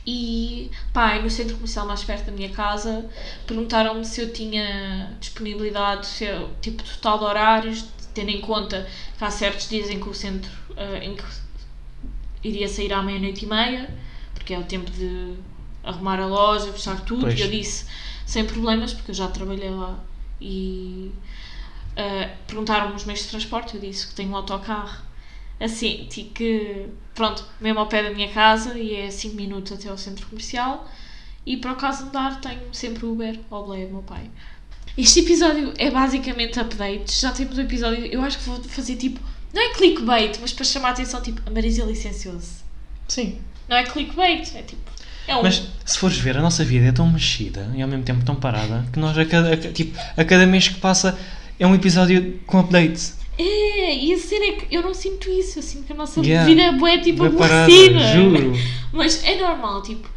[0.07, 3.05] E pá, e no centro comercial mais perto da minha casa
[3.47, 9.25] perguntaram-me se eu tinha disponibilidade, se eu, tipo total de horários, tendo em conta que
[9.25, 11.25] há certos dias em que o centro eh, em que
[12.43, 13.95] iria sair à meia-noite e meia,
[14.33, 15.35] porque é o tempo de
[15.85, 17.39] arrumar a loja, fechar tudo, Pois.
[17.39, 17.85] e eu disse
[18.25, 19.99] sem problemas, porque eu já trabalhei lá
[20.41, 21.13] e
[21.99, 25.03] eh, perguntaram-me os meios de transporte, eu disse que tenho um autocarro
[25.59, 29.89] assim, tipo que, pronto, mesmo ao pé da minha casa e é 5 minutos até
[29.89, 30.89] ao centro comercial.
[31.45, 34.31] E para o caso de dar, tenho sempre Uber ou Bleia do meu pai.
[34.97, 37.19] Este episódio é basicamente updates.
[37.19, 39.19] Já temos o episódio, eu acho que vou fazer tipo,
[39.53, 42.63] não é clickbait, mas para chamar a atenção, tipo, a Marisa licenciou-se.
[43.09, 43.41] Sim.
[43.69, 44.89] Não é clickbait, é tipo,
[45.27, 45.43] é um.
[45.43, 48.37] Mas se fores ver, a nossa vida é tão mexida e ao mesmo tempo tão
[48.37, 51.19] parada que nós a cada, a tipo, a cada mês que passa
[51.59, 53.13] é um episódio com update.
[53.39, 56.21] É, e a cena é que eu não sinto isso, eu sinto que a nossa
[56.21, 56.47] Yeah.
[56.49, 58.01] vida é tipo, aborrecida.
[58.13, 58.53] juro.
[58.93, 60.09] Mas é normal, tipo,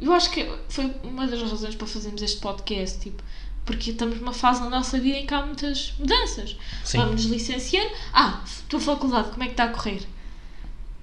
[0.00, 3.22] eu acho que foi uma das razões para fazermos este podcast, tipo,
[3.66, 6.56] porque estamos numa fase na nossa vida em que há muitas mudanças.
[6.82, 6.98] Sim.
[6.98, 7.86] Vamos nos licenciar.
[8.12, 10.00] Ah, tua faculdade, como é que está a correr?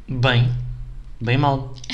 [0.08, 0.52] Bem,
[1.22, 1.76] bem mal.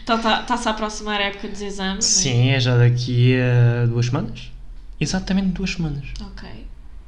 [0.00, 2.04] Está-se tá, tá-se a aproximar a época dos exames?
[2.04, 2.22] é?
[2.22, 4.52] Sim, é já daqui a duas semanas.
[5.00, 6.06] Exatamente duas semanas.
[6.20, 6.48] Ok.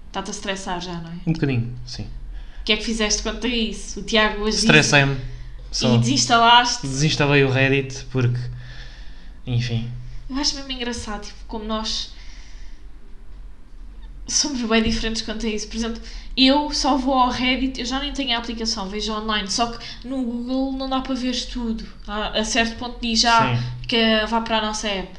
[0.09, 1.15] Está-te a estressar já, não é?
[1.27, 2.05] Um bocadinho, sim.
[2.61, 4.01] O que é que fizeste quanto a isso?
[4.01, 5.17] O Tiago hoje Estressei-me.
[5.71, 6.87] Só E desinstalaste.
[6.87, 8.39] desinstalei o Reddit porque.
[9.47, 9.91] Enfim.
[10.29, 12.13] Eu acho mesmo engraçado, tipo, como nós
[14.27, 15.67] somos bem diferentes quanto a isso.
[15.69, 16.03] Por exemplo,
[16.37, 20.07] eu só vou ao Reddit, eu já nem tenho a aplicação, vejo online, só que
[20.07, 21.85] no Google não dá para ver tudo.
[22.07, 23.63] A, a certo ponto diz já Sim.
[23.89, 25.11] que vá para a nossa app.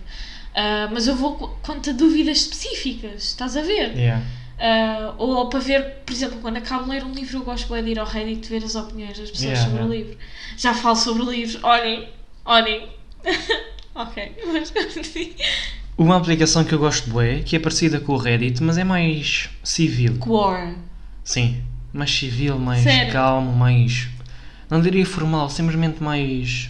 [0.56, 3.96] Ah, mas eu vou qu- quanto a dúvidas específicas, estás a ver?
[3.96, 4.24] Yeah.
[4.60, 7.84] Ah, ou para ver, por exemplo, quando acabo de ler um livro, eu gosto bem
[7.84, 9.96] de ir ao Reddit ver as opiniões das pessoas Yeah, sobre o yeah.
[10.10, 10.18] livro.
[10.58, 12.10] Já falo sobre livros, olhem,
[12.46, 12.90] olhem.
[13.96, 14.74] ok, mas
[15.98, 19.50] Uma aplicação que eu gosto bué, que é parecida com o Reddit, mas é mais
[19.64, 20.18] civil.
[20.20, 20.76] Quora.
[21.24, 21.64] Sim.
[21.94, 23.12] Mais civil, mais Sério?
[23.14, 24.08] calmo, mais.
[24.70, 26.70] Não diria formal, simplesmente mais.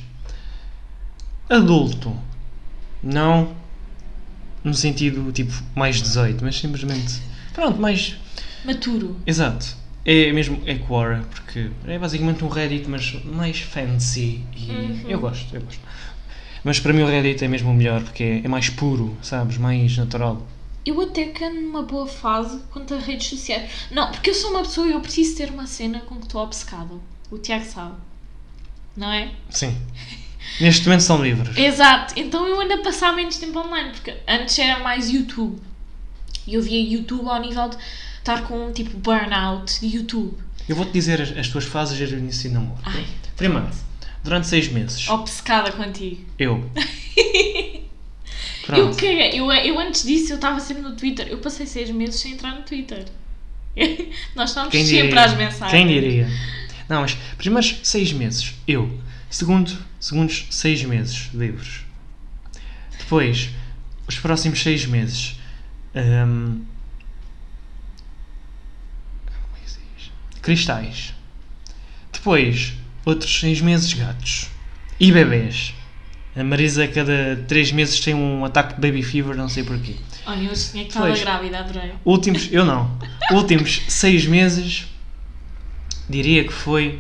[1.50, 2.16] adulto.
[3.02, 3.56] Não
[4.70, 7.22] no sentido tipo mais 18, mas simplesmente.
[7.54, 8.16] Pronto, mais.
[8.64, 9.18] Maturo.
[9.26, 9.76] Exato.
[10.06, 10.62] É mesmo.
[10.66, 14.72] É Quora, porque é basicamente um Reddit, mas mais fancy e.
[14.72, 15.02] Uhum.
[15.08, 15.82] Eu gosto, eu gosto.
[16.64, 19.58] Mas para mim o Reddit é mesmo o melhor, porque é, é mais puro, sabes?
[19.58, 20.46] Mais natural.
[20.86, 23.70] Eu até que ando numa boa fase quanto a redes sociais.
[23.92, 26.42] Não, porque eu sou uma pessoa e eu preciso ter uma cena com que estou
[26.42, 26.96] obcecada.
[27.30, 27.96] O Tiago sabe.
[28.96, 29.32] Não é?
[29.50, 29.76] Sim.
[30.60, 31.58] Neste momento são livros.
[31.58, 32.14] Exato.
[32.18, 35.60] Então eu ando a passar menos tempo online, porque antes era mais YouTube.
[36.46, 37.78] E eu via YouTube ao nível de
[38.18, 40.38] estar com um tipo burnout de YouTube.
[40.68, 42.80] Eu vou-te dizer as, as tuas fases o início do namoro.
[42.84, 43.70] Ai, Primeiro,
[44.24, 46.26] durante seis meses, Obcecada contigo.
[46.38, 46.70] eu.
[48.78, 49.32] Eu, caguei.
[49.34, 51.28] eu, eu antes disso eu estava sempre no Twitter.
[51.28, 53.04] Eu passei seis meses sem entrar no Twitter.
[54.36, 55.72] Nós estávamos Quem sempre às mensagens.
[55.72, 56.30] Quem diria?
[56.88, 58.92] Não, mas primeiros seis meses, eu.
[59.30, 61.86] Segundo, segundos seis meses, livros.
[62.98, 63.50] Depois,
[64.08, 65.36] os próximos seis meses.
[65.94, 66.06] como
[69.58, 70.42] é?
[70.42, 71.14] Cristais.
[72.12, 72.74] Depois,
[73.06, 74.50] outros seis meses, gatos.
[75.00, 75.74] E bebês.
[76.36, 79.96] A Marisa, a cada três meses, tem um ataque de baby fever, não sei porquê.
[80.26, 81.92] Olha, eu tinha que grávida, adorei.
[82.06, 82.98] Últimos, eu não.
[83.32, 84.88] Últimos seis meses,
[86.10, 87.00] diria que foi.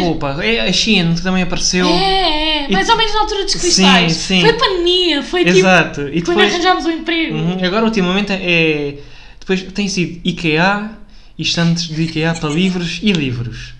[0.00, 0.44] Roupa.
[0.44, 1.86] É a Shein que também apareceu.
[1.86, 4.12] É, é, E- mais ou menos na altura dos cristais.
[4.12, 4.40] Sim, sim.
[4.42, 6.02] Foi pandemia, foi Exato.
[6.08, 6.54] E tipo quando depois.
[6.54, 7.36] arranjámos um emprego.
[7.36, 8.98] Uhum, agora, ultimamente, é.
[9.40, 10.90] Depois tem sido IKEA
[11.36, 13.74] e estantes de IKEA para livros e livros.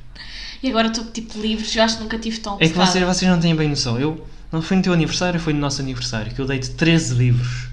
[0.62, 3.30] E agora estou tipo livros, eu acho que nunca tive tão É que vocês, vocês
[3.30, 3.98] não têm bem noção.
[3.98, 4.26] Eu.
[4.52, 7.68] Não foi no teu aniversário, foi no nosso aniversário, que eu dei-te 13 livros.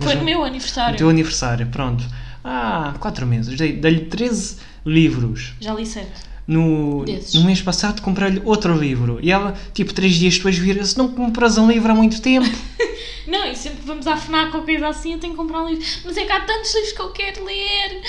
[0.00, 0.96] Foi no meu No aniversário.
[0.96, 2.04] teu aniversário, pronto.
[2.44, 3.56] Ah, 4 meses.
[3.56, 5.54] Dei- Dei-lhe 13 livros.
[5.60, 6.10] Já li sete.
[6.46, 7.34] No, Desses.
[7.34, 9.18] no mês passado comprei-lhe outro livro.
[9.22, 12.48] E ela, tipo, três dias depois vira-se, não compras um livro há muito tempo.
[13.24, 15.68] Não, e sempre que vamos à FNAC ou coisa assim, eu tenho que comprar um
[15.68, 15.84] livro.
[16.04, 18.02] Mas é que há tantos livros que eu quero ler.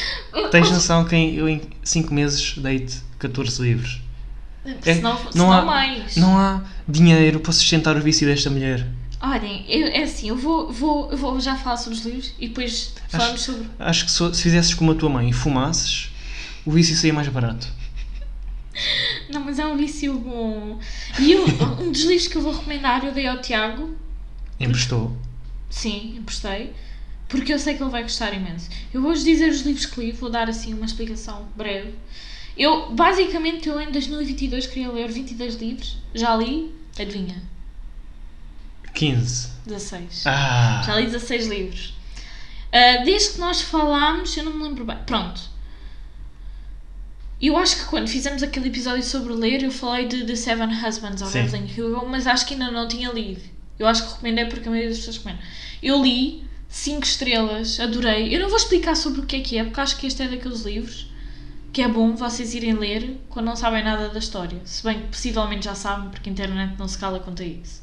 [0.50, 4.02] Tens noção que em- eu em 5 meses dei-te 14 livros.
[4.65, 6.15] É, Senão, não senão há- mais.
[6.17, 8.88] Não há dinheiro para sustentar o vício desta mulher.
[9.22, 12.48] Olhem, eu- é assim, eu vou, vou, eu vou já falar sobre os livros e
[12.48, 13.67] depois falamos sobre.
[13.78, 16.10] Acho que se, se fizesses como a tua mãe e fumasses,
[16.65, 17.67] o vício seria mais barato.
[19.29, 20.79] Não, mas é um vício bom.
[21.19, 21.45] E eu,
[21.79, 23.95] um dos livros que eu vou recomendar, eu dei ao Tiago.
[24.59, 25.15] Emprestou.
[25.69, 26.73] Sim, emprestei.
[27.27, 28.69] Porque eu sei que ele vai gostar imenso.
[28.93, 31.93] Eu vou-vos dizer os livros que li, vou dar assim uma explicação breve.
[32.55, 35.97] Eu, basicamente, eu em 2022 queria ler 22 livros.
[36.13, 37.41] Já li, adivinha,
[38.93, 39.49] 15.
[39.65, 40.23] 16.
[40.27, 40.83] Ah!
[40.86, 41.93] Já li 16 livros.
[42.71, 44.97] Ah, desde que nós falámos, eu não me lembro bem.
[45.05, 45.52] Pronto.
[47.45, 51.21] Eu acho que quando fizemos aquele episódio sobre ler, eu falei de The Seven Husbands
[51.21, 51.38] of.
[51.38, 53.41] Evelyn Hugo, mas acho que ainda não tinha lido.
[53.77, 55.41] Eu acho que recomendei porque a maioria das pessoas recomenda.
[55.82, 58.34] Eu li 5 estrelas, adorei.
[58.34, 60.29] Eu não vou explicar sobre o que é que é, porque acho que este é
[60.29, 61.12] daqueles livros
[61.73, 64.62] que é bom vocês irem ler quando não sabem nada da história.
[64.63, 67.82] Se bem que possivelmente já sabem, porque a internet não se cala quanto a isso.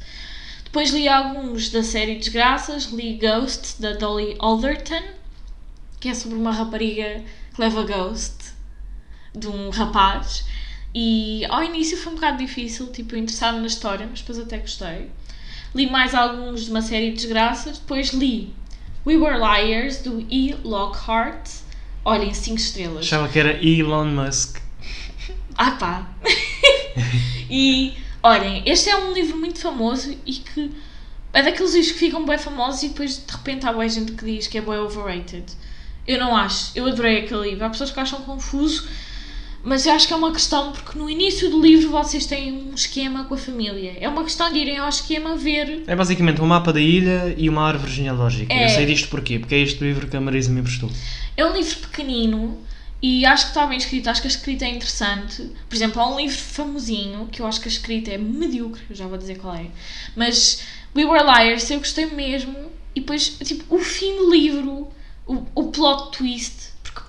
[0.64, 5.02] Depois li alguns da série Desgraças, li Ghost, da Dolly Alderton,
[5.98, 7.22] que é sobre uma rapariga
[7.54, 8.39] que leva Ghost
[9.34, 10.44] de um rapaz.
[10.94, 15.10] E ao início foi um bocado difícil, tipo, interessar-me na história, mas depois até gostei.
[15.74, 17.78] Li mais alguns de uma série de desgraças.
[17.78, 18.52] Depois li
[19.06, 20.54] We Were Liars, do E.
[20.64, 21.48] Lockhart.
[22.04, 23.06] Olhem, 5 estrelas.
[23.06, 24.58] Achava que era Elon Musk.
[25.62, 26.08] Ah pá!
[27.50, 30.70] e olhem, este é um livro muito famoso e que
[31.34, 34.24] é daqueles livros que ficam bem famosos e depois de repente há boa gente que
[34.24, 35.44] diz que é bem overrated.
[36.06, 37.64] Eu não acho, eu adorei aquele livro.
[37.64, 38.88] Há pessoas que acham confuso,
[39.62, 42.74] mas eu acho que é uma questão porque no início do livro vocês têm um
[42.74, 43.96] esquema com a família.
[44.00, 45.82] É uma questão de irem ao esquema ver.
[45.86, 48.52] É basicamente um mapa da ilha e uma árvore genealógica.
[48.52, 48.64] É.
[48.64, 49.38] Eu sei disto porquê?
[49.38, 50.90] Porque é este livro que a Marisa me emprestou.
[51.36, 52.58] É um livro pequenino
[53.02, 55.50] e acho que está bem escrito, acho que a escrita é interessante.
[55.68, 58.96] Por exemplo, há um livro famosinho que eu acho que a escrita é medíocre, eu
[58.96, 59.66] já vou dizer qual é.
[60.14, 60.62] Mas
[60.94, 62.54] We Were Liars, eu gostei mesmo.
[62.94, 64.88] E depois, tipo, o fim do livro,
[65.26, 66.59] o, o plot twist,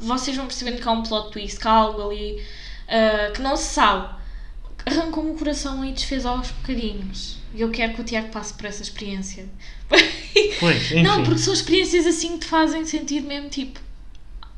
[0.02, 2.42] vocês vão percebendo que há um plot twist, que há algo ali
[2.92, 4.14] ah, que não se sabe.
[4.86, 7.38] Arrancou-me o coração e desfez aos bocadinhos.
[7.54, 9.48] E eu quero que o Tiago passe por essa experiência.
[10.62, 11.04] Pois, enfim.
[11.04, 13.80] Não, porque são experiências assim que te fazem sentir mesmo tipo.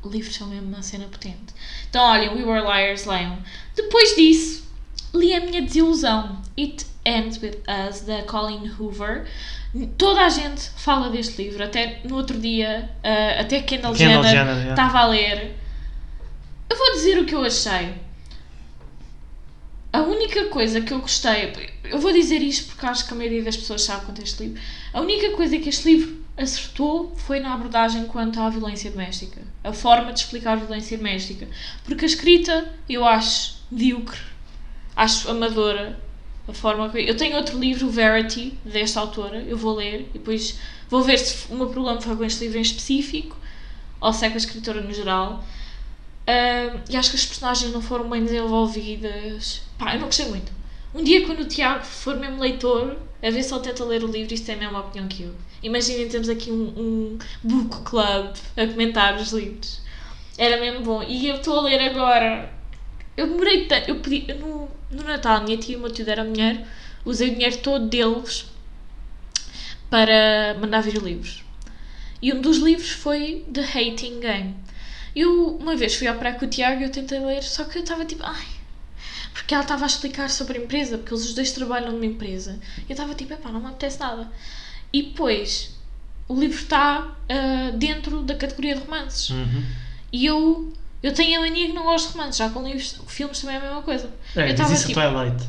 [0.04, 1.52] Livros são mesmo uma cena potente.
[1.90, 3.38] Então, olhem, We Were Liars, leiam.
[3.74, 4.64] Depois disso,
[5.12, 6.40] li a minha desilusão.
[6.56, 9.26] It Ends With Us, da Colin Hoover.
[9.98, 11.64] Toda a gente fala deste livro.
[11.64, 15.56] Até no outro dia, ah, até Kendall, Kendall Jenner estava a ler.
[16.70, 17.94] Eu vou dizer o que eu achei.
[19.92, 21.52] A única coisa que eu gostei,
[21.84, 24.42] eu vou dizer isto porque acho que a maioria das pessoas sabe quanto é este
[24.44, 24.60] livro.
[24.92, 29.40] A única coisa que este livro acertou foi na abordagem quanto à violência doméstica.
[29.62, 31.46] A forma de explicar a violência doméstica.
[31.84, 34.18] Porque a escrita eu acho medíocre,
[34.96, 36.00] acho amadora.
[36.46, 36.98] A forma que...
[36.98, 41.52] Eu tenho outro livro, Verity, desta autora, eu vou ler e depois vou ver se
[41.52, 43.36] o meu problema foi com este livro em específico
[44.00, 45.42] ou se é com a escritora no geral.
[46.26, 49.62] Ah, e acho que as personagens não foram bem desenvolvidas.
[49.78, 50.52] Pá, eu não gostei muito.
[50.94, 54.06] Um dia, quando o Tiago for mesmo leitor, a ver se ele tenta ler o
[54.06, 55.34] livro, isto é a mesma opinião que eu.
[55.62, 59.80] Imaginem, temos aqui um, um book club a comentar os livros.
[60.38, 61.02] Era mesmo bom.
[61.02, 62.52] E eu estou a ler agora.
[63.16, 63.88] Eu demorei tanto.
[63.88, 64.32] Eu pedi.
[64.34, 66.60] No, no Natal, minha tia e o meu tio deram dinheiro.
[67.04, 68.46] Usei o dinheiro todo deles
[69.90, 71.44] para mandar vir livros.
[72.20, 74.56] E um dos livros foi The Hating Game.
[75.14, 77.78] Eu uma vez fui à praia com o Tiago e eu tentei ler, só que
[77.78, 78.46] eu estava tipo, ai.
[79.32, 82.58] Porque ela estava a explicar sobre a empresa, porque eles os dois trabalham numa empresa.
[82.78, 84.30] E eu estava tipo, epá, não me apetece nada.
[84.92, 85.76] E depois,
[86.28, 89.30] o livro está ah, dentro da categoria de romances.
[89.30, 89.64] Uhum.
[90.12, 90.72] E eu,
[91.04, 93.58] eu tenho a mania que não gosto de romances, já com livros, filmes também é
[93.58, 94.10] a mesma coisa.
[94.34, 95.48] É, eu diz estava isso a tipo, Twilight.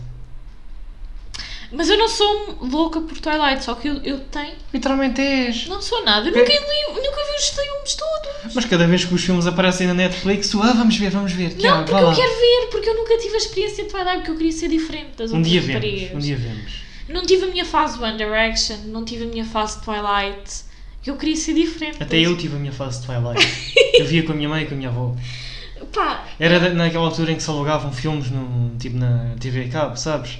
[1.71, 4.53] mas eu não sou louca por Twilight, só que eu, eu tenho.
[4.73, 5.67] Literalmente és.
[5.67, 6.59] Não sou nada, eu nunca li,
[6.93, 8.53] nunca vi os filmes todos.
[8.53, 11.51] Mas cada vez que os filmes aparecem na Netflix, tu, ah, vamos ver, vamos ver.
[11.51, 12.15] Não, Tiago, porque eu lá.
[12.15, 15.11] quero ver, porque eu nunca tive a experiência de Twilight, porque eu queria ser diferente
[15.17, 16.85] das Um outras dia vemos, um dia vemos.
[17.07, 20.65] Não tive a minha fase One Direction, não tive a minha fase Twilight.
[21.05, 22.01] Eu queria ser diferente.
[22.01, 23.73] Até eu tive a minha fase de Twilight.
[23.99, 25.15] eu via com a minha mãe e com a minha avó.
[25.93, 30.39] Pá, Era naquela altura em que se alugavam filmes no, tipo na TV Cabo, sabes?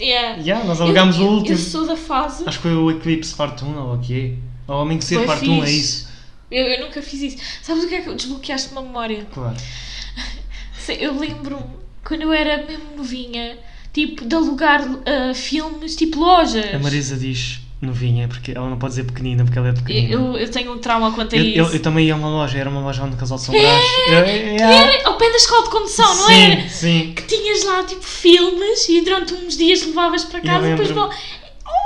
[0.00, 0.40] yeah.
[0.42, 1.54] Já, nós alugámos eu, o último.
[1.54, 2.44] Eu sou da fase.
[2.46, 4.72] Acho que foi o Eclipse Parte 1 ou o que é.
[4.72, 6.08] Ou Homem que Ser Bué Parte 1, é isso.
[6.50, 7.38] Eu, eu nunca fiz isso.
[7.62, 9.26] Sabes o que é que desbloqueaste uma memória?
[9.32, 9.56] Claro.
[10.88, 11.58] Eu lembro
[12.04, 13.58] quando eu era mesmo novinha,
[13.92, 16.72] tipo, de alugar ah, filmes, tipo lojas.
[16.72, 20.08] A Marisa diz novinha, porque ela não pode dizer pequenina, porque ela é pequenina.
[20.14, 21.58] Eu, eu tenho um trauma quanto a Eu, isso.
[21.58, 23.84] eu- eu também ia a uma loja, era uma loja onde casal de São Brás.
[24.08, 26.68] É, Era ao pé da escola de condução, não sim, era?
[26.68, 30.90] Sim, Que tinhas lá tipo filmes e durante uns dias levavas para casa e depois
[30.90, 31.10] vol-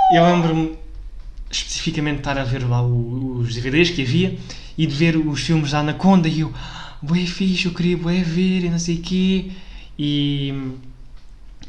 [0.09, 0.77] Eu lembro-me
[1.49, 4.37] especificamente de estar a ver lá os DVDs que havia
[4.77, 6.53] e de ver os filmes da Anaconda e eu,
[7.01, 9.51] bué fixe, eu queria bué ver e não sei o quê.
[9.99, 10.53] E,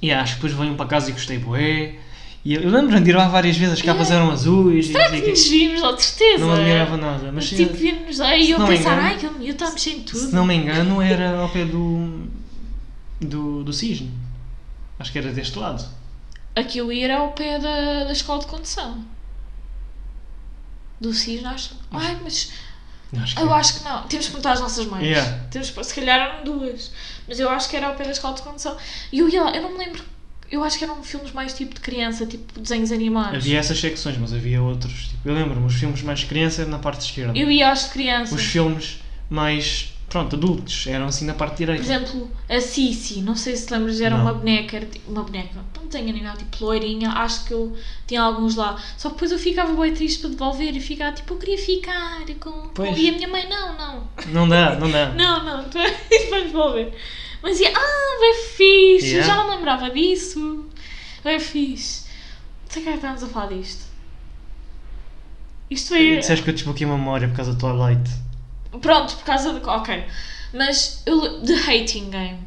[0.00, 1.94] e acho que depois venham para casa e gostei bué.
[2.44, 5.26] E eu lembro-me de ir lá várias vezes, as capas eram azuis não Será que
[5.26, 6.44] o nos vimos lá de certeza?
[6.44, 9.68] Não admirava nada, mas tipo, vimos lá e eu pensar, engano- ai, que eu estou
[9.68, 10.18] a mexer em tudo.
[10.18, 12.26] se não me engano era ao pé do,
[13.20, 14.10] do, do Cisne.
[14.98, 15.84] Acho que era deste lado.
[16.56, 19.04] Aqui eu ia era ao pé da, da escola de condução.
[21.00, 21.74] Do Cisne, acho.
[21.90, 22.52] Ai, mas
[23.20, 23.56] Acho que eu era.
[23.56, 24.02] acho que não.
[24.04, 25.04] Temos que perguntar às nossas mães.
[25.04, 25.38] Yeah.
[25.50, 26.90] Temos, que- se calhar eram duas.
[27.28, 28.76] Mas eu acho que era ao pé da escola de condução.
[29.12, 30.02] E eu ia lá, eu não me lembro.
[30.52, 33.36] Eu acho que eram filmes mais tipo de criança, tipo desenhos animados.
[33.36, 35.08] Havia essas secções, mas havia outros.
[35.08, 37.36] Tipo, eu lembro-me, os filmes mais criança na parte esquerda.
[37.36, 38.34] Eu ia aos de criança.
[38.34, 41.82] Os filmes mais, pronto, adultos, eram assim na parte Por direita.
[41.82, 44.22] exemplo, a Cici, não sei se te lembras, era Não.
[44.24, 47.74] uma boneca, tipo- uma boneca, não tenho nem nada, tipo loirinha, acho que eu
[48.06, 48.76] tinha alguns lá.
[48.98, 52.20] Só que depois eu ficava bem triste para devolver e ficava tipo, eu queria ficar
[52.38, 52.68] com.
[52.74, 52.98] Pois.
[52.98, 55.08] E a minha mãe, não, não, Não dá, não dá.
[55.16, 55.78] não, não, tu
[56.30, 56.92] vais devolver.
[57.42, 59.26] Mas ia, ah, bem fixe, Yeah.
[59.26, 60.66] já não lembrava disso,
[61.24, 62.02] bem fixe.
[62.66, 63.84] Não sei o que é que estávamos a falar disto.
[65.70, 66.18] Isto foi.
[66.18, 68.10] Disseste que eu desbloqueei a memória por causa do Twilight.
[68.80, 69.64] Pronto, por causa de.
[69.64, 70.04] Ok.
[70.52, 72.38] Mas eu, The Hating Game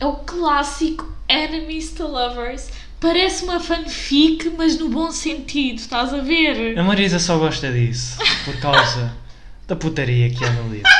[0.00, 2.70] é o clássico Enemies to Lovers.
[3.00, 6.76] Parece uma fanfic, mas no bom sentido, estás a ver?
[6.76, 9.16] A Marisa só gosta disso por causa
[9.68, 10.90] da putaria que há no livro.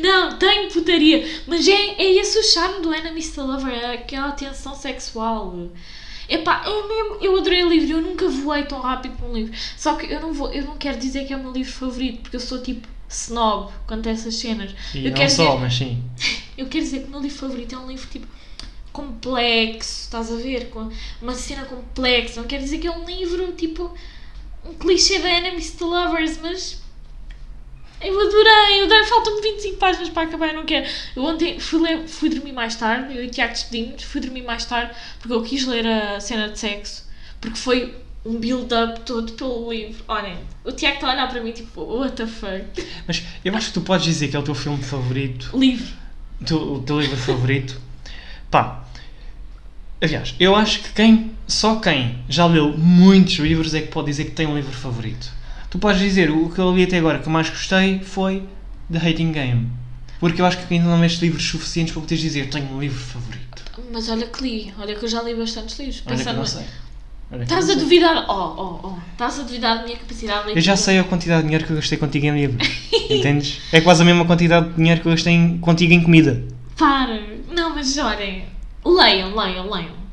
[0.00, 4.32] Não, tem putaria, mas é, é esse o charme do Enemies to Lover, é aquela
[4.32, 5.70] tensão sexual.
[6.28, 9.56] Epá, eu, mesmo, eu adorei o livro, eu nunca voei tão rápido para um livro.
[9.76, 12.22] Só que eu não, vou, eu não quero dizer que é o meu livro favorito,
[12.22, 14.74] porque eu sou tipo snob quanto a essas cenas.
[14.94, 16.02] E eu não quero só, dizer, mas sim.
[16.56, 18.26] eu quero dizer que o meu livro favorito é um livro tipo
[18.92, 20.70] complexo, estás a ver?
[20.70, 20.88] Com
[21.20, 22.40] uma cena complexa.
[22.40, 23.92] Não quero dizer que é um livro tipo
[24.64, 26.82] um clichê da Enemies to Lovers, mas
[28.00, 29.04] eu adorei, eu adorei.
[29.04, 30.86] Faltam-me 25 páginas para acabar, eu não quero.
[31.16, 34.42] Eu ontem fui, ler, fui dormir mais tarde, eu e o Tiago despedimos, fui dormir
[34.42, 37.06] mais tarde porque eu quis ler a cena de sexo,
[37.40, 40.02] porque foi um build-up todo pelo livro.
[40.08, 42.64] Olhem, o Tiago está a olhar para mim tipo, what the fuck?
[43.06, 45.86] Mas eu acho que tu podes dizer que é o teu filme favorito, Livro.
[46.40, 47.80] o teu, o teu livro favorito.
[48.50, 48.84] Pá.
[50.00, 54.24] Aliás, eu acho que quem, só quem já leu muitos livros é que pode dizer
[54.24, 55.30] que tem um livro favorito.
[55.70, 58.42] Tu podes dizer, o que eu li até agora que eu mais gostei foi
[58.92, 59.70] The Hating Game.
[60.20, 62.98] Porque eu acho que ainda não leste livros suficientes para poderes dizer tenho um livro
[62.98, 63.62] favorito.
[63.92, 66.00] Mas olha que li, olha que eu já li bastantes livros.
[66.00, 66.44] Pensando-
[67.42, 70.58] Estás a duvidar, oh, oh, oh, estás a duvidar da minha capacidade de leitura.
[70.58, 72.68] Eu já sei a quantidade de dinheiro que eu gastei contigo em livros.
[73.10, 73.60] Entendes?
[73.72, 76.42] É quase a mesma quantidade de dinheiro que eu gastei em- contigo em comida.
[76.78, 77.20] Para!
[77.50, 78.44] Não, mas olhem,
[78.84, 80.04] leiam, leiam, leiam.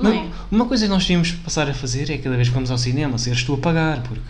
[0.00, 0.30] Mas Leiam.
[0.50, 3.18] uma coisa que nós devíamos passar a fazer é cada vez que vamos ao cinema,
[3.18, 4.20] seres tu a pagar, porque.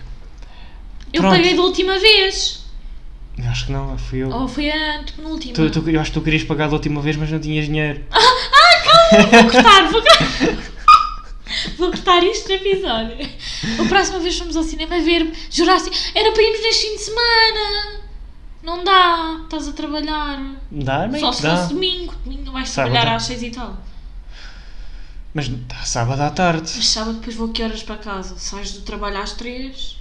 [1.12, 1.36] Eu Pronto.
[1.36, 2.64] paguei da última vez.
[3.36, 4.30] Eu acho que não, fui eu.
[4.30, 5.52] Ou foi a antepenúltima.
[5.54, 8.00] Tu, tu- eu acho que tu querias pagar da última vez, mas não tinhas dinheiro.
[9.10, 10.58] Vou cortar, vou cortar.
[11.76, 13.16] Vou cortar isto no episódio.
[13.84, 15.96] A próxima vez fomos ao cinema ver Jurassic.
[16.14, 18.00] Era para irmos neste fim de semana.
[18.62, 20.56] Não dá, estás a trabalhar.
[20.70, 21.56] Dá, bem, Só se dá.
[21.56, 22.14] fosse domingo.
[22.24, 23.16] Domingo não vais Sábado trabalhar dá.
[23.16, 23.76] às seis e tal.
[25.34, 26.70] Mas tá, sábado à tarde.
[26.76, 28.38] Mas sábado depois vou a que horas para casa?
[28.38, 29.96] Sais do trabalho às três?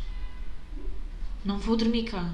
[1.45, 2.29] Não vou dormir cá.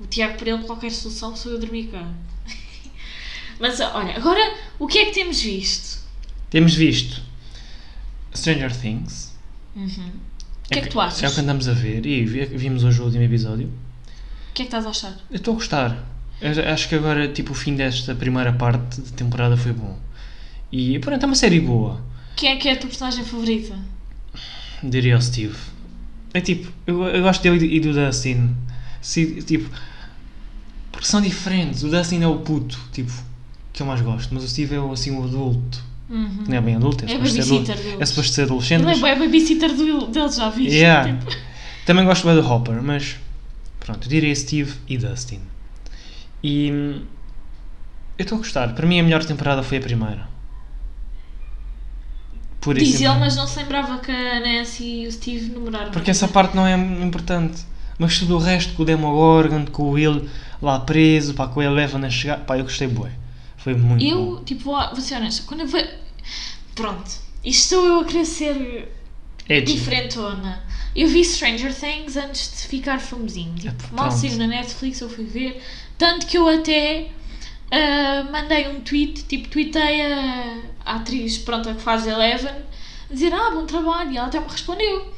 [0.00, 2.06] O Tiago, para ele, qualquer solução sou eu dormir cá.
[3.60, 5.98] Mas olha, agora o que é que temos visto?
[6.48, 7.20] Temos visto
[8.38, 9.34] Stranger Things.
[9.76, 10.10] Uhum.
[10.66, 11.22] O que é que tu achas?
[11.22, 13.66] É o que andamos a ver e vi- vimos hoje o último episódio.
[13.68, 15.16] O que é que estás a achar?
[15.30, 16.04] Eu estou a gostar.
[16.40, 19.98] Eu acho que agora, tipo, o fim desta primeira parte de temporada foi bom.
[20.70, 22.00] E pronto, é uma série boa.
[22.36, 23.76] Quem é que é a tua personagem favorita?
[24.82, 25.56] Diria o Steve.
[26.34, 28.54] É tipo, eu, eu gosto dele e do Dustin.
[29.00, 29.68] Se, tipo,
[30.92, 31.82] porque são diferentes.
[31.82, 33.10] O Dustin é o puto, tipo,
[33.72, 34.32] que eu mais gosto.
[34.34, 35.82] Mas o Steve é o, assim o adulto.
[36.10, 36.44] Uhum.
[36.48, 37.82] Não é bem adulto, é, É suposto ser babysitter adulto.
[37.88, 38.00] deles.
[38.00, 38.82] É suposto ser adolescente.
[38.82, 40.74] Ele é bem babysitter do- dele, já viste?
[40.74, 41.12] Yeah.
[41.18, 41.36] Tipo,
[41.84, 43.16] Também gosto bem do Hopper, mas
[43.80, 45.40] pronto, eu diria Steve e Dustin.
[46.42, 47.02] E hum,
[48.18, 48.74] eu estou a gostar.
[48.74, 50.28] Para mim a melhor temporada foi a primeira.
[52.60, 55.90] Por diz ele, mas não se lembrava que a Nancy e o Steve namoraram.
[55.92, 57.62] Porque essa parte não é importante.
[57.98, 60.28] Mas tudo o resto, com o Demogorgon, com o Will
[60.60, 63.10] lá preso, pá, com o Eleven a chegar, pá, eu gostei bué.
[63.68, 64.10] Foi muito bom.
[64.10, 65.86] Eu, tipo, vou, vou ser honesta, quando eu ve...
[66.74, 67.10] Pronto,
[67.44, 68.88] isto sou eu a querer ser
[69.48, 69.74] Edgy.
[69.74, 70.64] diferentona.
[70.94, 73.54] Eu vi Stranger Things antes de ficar famosinho.
[73.54, 75.62] Tipo, É, mal saiu na Netflix, eu fui ver.
[75.98, 77.08] Tanto que eu até
[77.70, 82.54] ah, mandei um tweet, tipo, tweetei a, a atriz pronto, a que faz Eleven,
[83.10, 85.12] dizer, ah, bom trabalho, e ela até me respondeu.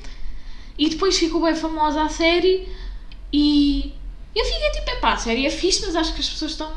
[0.76, 2.66] E depois ficou bem famosa a série
[3.32, 3.92] e
[4.34, 6.72] eu fiquei tipo, epá, a série é fixe, mas acho que as pessoas estão,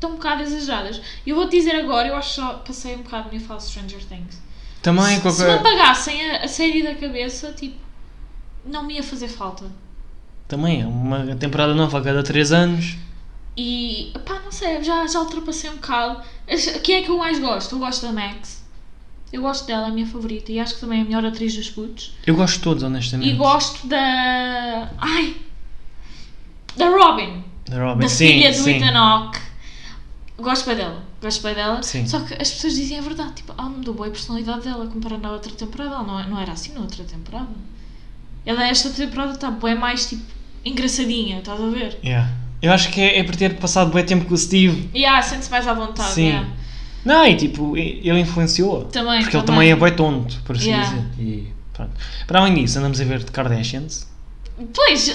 [0.00, 1.00] estão um bocado exageradas.
[1.26, 4.02] Eu vou-te dizer agora, eu acho que já passei um bocado a minha fase Stranger
[4.06, 4.40] Things.
[4.82, 5.58] Também Se me qualquer...
[5.58, 7.76] apagassem a, a série da cabeça, tipo,
[8.64, 9.70] não me ia fazer falta.
[10.48, 12.96] Também é uma temporada nova a cada 3 anos.
[13.56, 16.22] E, pá, não sei, já, já ultrapassei um bocado.
[16.82, 17.74] Quem é que eu mais gosto?
[17.74, 18.64] Eu gosto da Max.
[19.32, 20.50] Eu gosto dela, é a minha favorita.
[20.50, 22.14] E acho que também é a melhor atriz dos putos.
[22.26, 23.30] Eu gosto de todos, honestamente.
[23.30, 24.90] E gosto da.
[24.98, 25.36] Ai!
[26.76, 27.44] Da Robin.
[27.68, 28.76] Da Robin, da sim, filha do sim.
[28.76, 29.49] Ethan Hawke.
[30.40, 31.02] Gosto bem dela.
[31.22, 31.82] Gosto bem dela.
[31.82, 32.06] Sim.
[32.06, 33.32] Só que as pessoas dizem a verdade.
[33.34, 35.90] Tipo, ela mudou bem a personalidade dela comparando à outra temporada.
[35.94, 37.48] Ela não, não era assim na outra temporada.
[38.46, 40.22] Ela, esta temporada, está bem mais, tipo,
[40.64, 41.38] engraçadinha.
[41.38, 41.98] Estás a ver?
[42.04, 42.30] Yeah.
[42.62, 44.90] Eu acho que é, é por ter passado bem tempo com o Steve.
[44.94, 46.12] E ah, sente-se mais à vontade.
[46.12, 46.26] Sim.
[46.28, 46.48] yeah.
[47.04, 48.84] Não, e tipo, ele influenciou.
[48.84, 49.70] Também, Porque ele também.
[49.70, 50.88] também é bem tonto, por assim Yeah.
[50.90, 51.08] dizer.
[51.18, 51.92] E, pronto.
[52.26, 54.06] Para além disso, andamos a ver de Kardashians.
[54.74, 55.14] Pois, eu-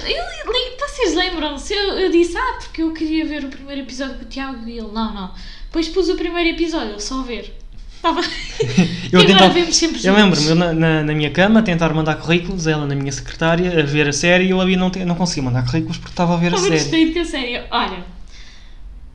[0.96, 1.74] vocês lembram-se?
[1.74, 4.78] Eu, eu disse, ah, porque eu queria ver o primeiro episódio com o Tiago e
[4.78, 5.32] ele, não, não.
[5.66, 7.54] Depois pus o primeiro episódio, só ver.
[7.96, 8.22] Estava.
[9.12, 10.46] Eu e tentava- vemos sempre Eu juntos.
[10.46, 13.80] lembro-me, eu na, na, na minha cama, a tentar mandar currículos, ela na minha secretária,
[13.80, 16.36] a ver a série e eu ali não, te- não conseguia mandar currículos porque estava
[16.36, 16.78] a ver a Estava série.
[16.78, 17.64] distraído com a série.
[17.72, 18.04] Olha,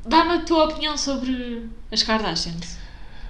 [0.06, 2.78] dá-me a tua opinião sobre as Kardashians.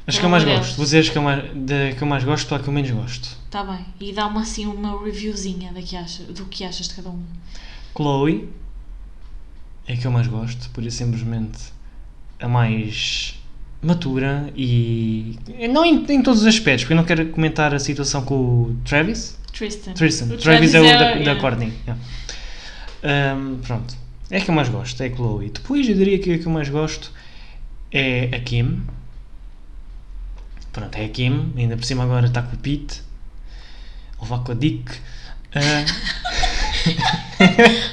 [0.06, 2.06] As que eu mais gosto, de vou dizer as que eu mais, da que eu
[2.08, 3.28] mais gosto para a que eu menos gosto.
[3.46, 3.84] Está bem.
[4.00, 7.22] E dá-me assim uma reviewzinha da que acha, do que achas de cada um.
[7.96, 8.48] Chloe
[9.86, 11.58] é a que eu mais gosto, por isso simplesmente
[12.38, 13.40] a mais
[13.82, 15.38] matura e.
[15.70, 18.76] Não em, em todos os aspectos, porque eu não quero comentar a situação com o
[18.84, 19.38] Travis.
[19.52, 19.92] Tristan.
[19.94, 20.26] Tristan.
[20.26, 21.40] O Travis, é o da, da yeah.
[21.40, 21.72] Courtney.
[21.84, 23.36] yeah.
[23.36, 23.94] Um, pronto.
[24.30, 25.50] É a que eu mais gosto, é a Chloe.
[25.50, 27.12] Depois eu diria que a que eu mais gosto
[27.90, 28.82] é a Kim.
[30.72, 31.52] Pronto, é a Kim.
[31.56, 33.02] Ainda por cima agora está com o Pete.
[34.18, 34.88] Ou vá com a Dick.
[35.52, 35.84] Ah,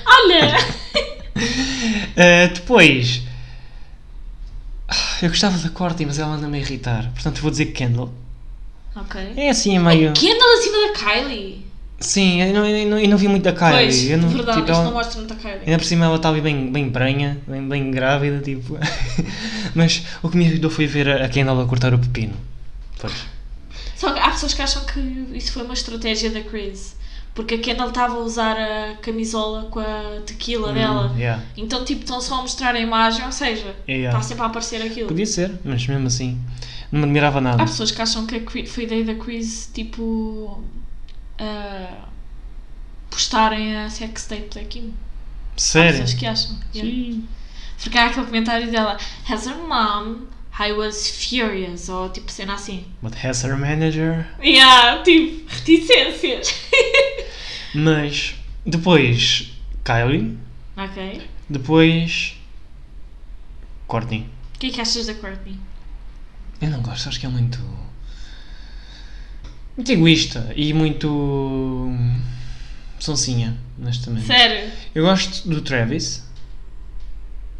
[0.06, 0.58] Olha!
[2.18, 3.22] ah, depois.
[4.88, 7.12] ah, Eu gostava da Courtney, mas ela anda-me a irritar.
[7.14, 8.14] Portanto, eu vou dizer Kendall.
[8.96, 9.34] ok.
[9.36, 10.14] É assim, é meio.
[10.14, 11.68] Kendall acima da Kylie.
[12.00, 13.72] Sim, eu não, eu não, eu não vi muito da Kylie.
[13.86, 15.62] pois, eu não, verdade, tipo, isto ela- não mostra muito a Kylie.
[15.66, 18.78] Ainda por cima ela estava bem, bem prenha, bem, bem grávida, tipo.
[19.74, 22.36] Mas o que me irritou foi ver a a Kendall a cortar o pepino.
[23.00, 23.14] Pois.
[23.96, 25.00] Só que há pessoas que acham que
[25.34, 26.96] isso foi uma estratégia da Chris.
[27.38, 31.12] Porque a Kendall estava a usar a camisola com a tequila dela.
[31.14, 31.44] Hum, yeah.
[31.56, 34.08] Então, tipo, estão só a mostrar a imagem, ou seja, Yeah.
[34.18, 35.08] está sempre a aparecer aquilo.
[35.08, 36.42] Podia ser, mas mesmo assim,
[36.92, 37.62] não me admirava nada.
[37.62, 40.64] Há pessoas que acham que foi ideia da Chris, tipo,
[41.38, 42.08] ah,
[43.12, 44.92] postarem a sex tape da Kim.
[45.56, 45.92] Há Sério?
[45.92, 46.56] pessoas que acham.
[46.74, 47.22] yeah.
[47.84, 48.98] Porque há aquele comentário dela,
[49.30, 50.22] has her mom,
[50.60, 52.86] I was furious, ou tipo cena assim.
[53.02, 54.26] But has her manager.
[54.42, 56.54] Yeah, tipo, reticências.
[57.76, 58.36] Mas
[58.66, 59.52] depois
[59.84, 60.38] Kylie,
[60.76, 61.22] ok.
[61.48, 62.36] depois
[63.88, 64.26] Courtney.
[64.56, 65.60] O que é que achas da Courtney?
[66.60, 67.60] Eu não gosto, acho que é muito.
[69.76, 71.88] muito egoísta e muito.
[73.00, 74.26] sonsinha, honestamente.
[74.26, 74.72] Sério?
[74.96, 76.27] Eu gosto do Travis.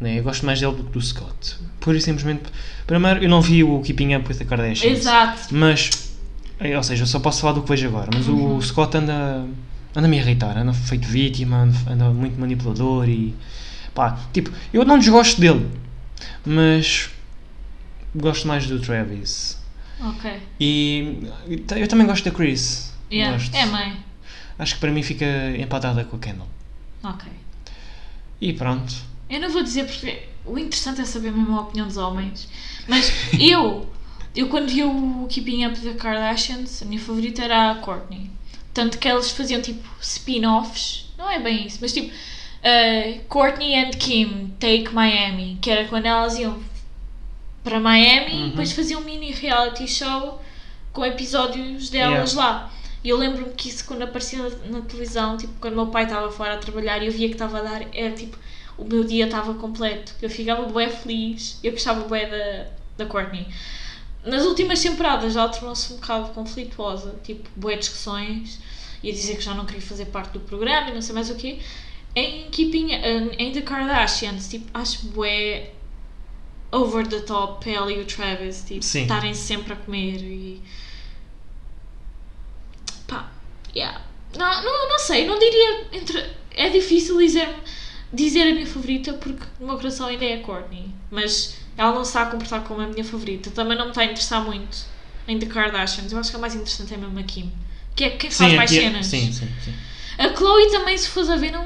[0.00, 0.18] Né?
[0.18, 1.56] Eu gosto mais dele do que do Scott.
[1.80, 2.44] Por isso, simplesmente.
[2.86, 4.98] Primeiro, eu não vi o Keeping Up with the Kardashians.
[4.98, 5.54] Exato.
[5.54, 6.12] Mas.
[6.60, 8.08] eh, Ou seja, eu só posso falar do que vejo agora.
[8.14, 8.56] Mas Uhum.
[8.56, 9.44] o Scott anda.
[9.96, 10.56] anda-me a irritar.
[10.56, 13.34] Anda feito vítima, anda, anda muito manipulador e.
[13.94, 15.68] pá, tipo, eu não desgosto dele.
[16.46, 17.10] Mas.
[18.14, 19.58] gosto mais do Travis.
[20.00, 20.30] Ok.
[20.60, 21.18] E.
[21.76, 22.92] eu também gosto da Chris.
[23.10, 23.36] Yeah.
[23.36, 23.54] Gosto.
[23.56, 23.96] É mãe.
[24.58, 25.24] Acho que para mim fica
[25.58, 26.48] empatada com a Kendall.
[27.02, 27.30] Ok.
[28.40, 28.94] E pronto.
[29.30, 32.48] Eu não vou dizer porque o interessante é saber mesmo a opinião dos homens.
[32.86, 33.88] Mas eu,
[34.34, 38.30] eu quando vi o Keeping Up the Kardashians, a minha favorita era a Courtney.
[38.72, 43.90] Tanto que eles faziam tipo spin-offs, não é bem isso, mas tipo uh, Courtney and
[43.90, 46.58] Kim Take Miami, que era quando elas iam
[47.64, 48.46] para Miami Uhum.
[48.46, 50.40] e depois faziam um mini reality show
[50.92, 52.72] com episódios delas lá.
[53.04, 56.04] E eu lembro-me que isso quando aparecia na, na televisão, tipo, quando o meu pai
[56.04, 58.36] estava fora a trabalhar e eu via que estava a dar, era tipo,
[58.78, 60.14] o meu dia estava completo.
[60.22, 62.70] Eu ficava bué feliz, eu gostava bué da,
[63.04, 63.46] da Courtney.
[64.24, 68.60] Nas últimas temporadas ela tornou-se um bocado conflituosa, tipo, bué discussões,
[69.02, 71.36] ia dizer que já não queria fazer parte do programa e não sei mais o
[71.36, 71.58] quê.
[72.14, 75.70] Em Keeping, em- The Kardashians, tipo, acho bué
[76.70, 80.62] over the top ela e o Travis, tipo, estarem sempre a comer e...
[83.06, 83.30] Pá,
[83.74, 84.02] yeah.
[84.36, 86.38] Não, não, não sei, não diria entre...
[86.54, 87.48] É difícil dizer,
[88.12, 90.90] dizer a minha favorita porque no meu coração ainda é a Courtney.
[91.10, 93.50] Mas ela não a comportar como a minha favorita.
[93.50, 94.76] Também não me está a interessar muito
[95.26, 96.12] em The Kardashians.
[96.12, 97.52] Eu acho que a mais interessante é mesmo a Kim.
[97.94, 99.06] Que é quem faz mais aqui é- cenas.
[99.06, 99.74] sim, sim, sim.
[100.18, 101.64] A Chloe também, se fores a ver, não...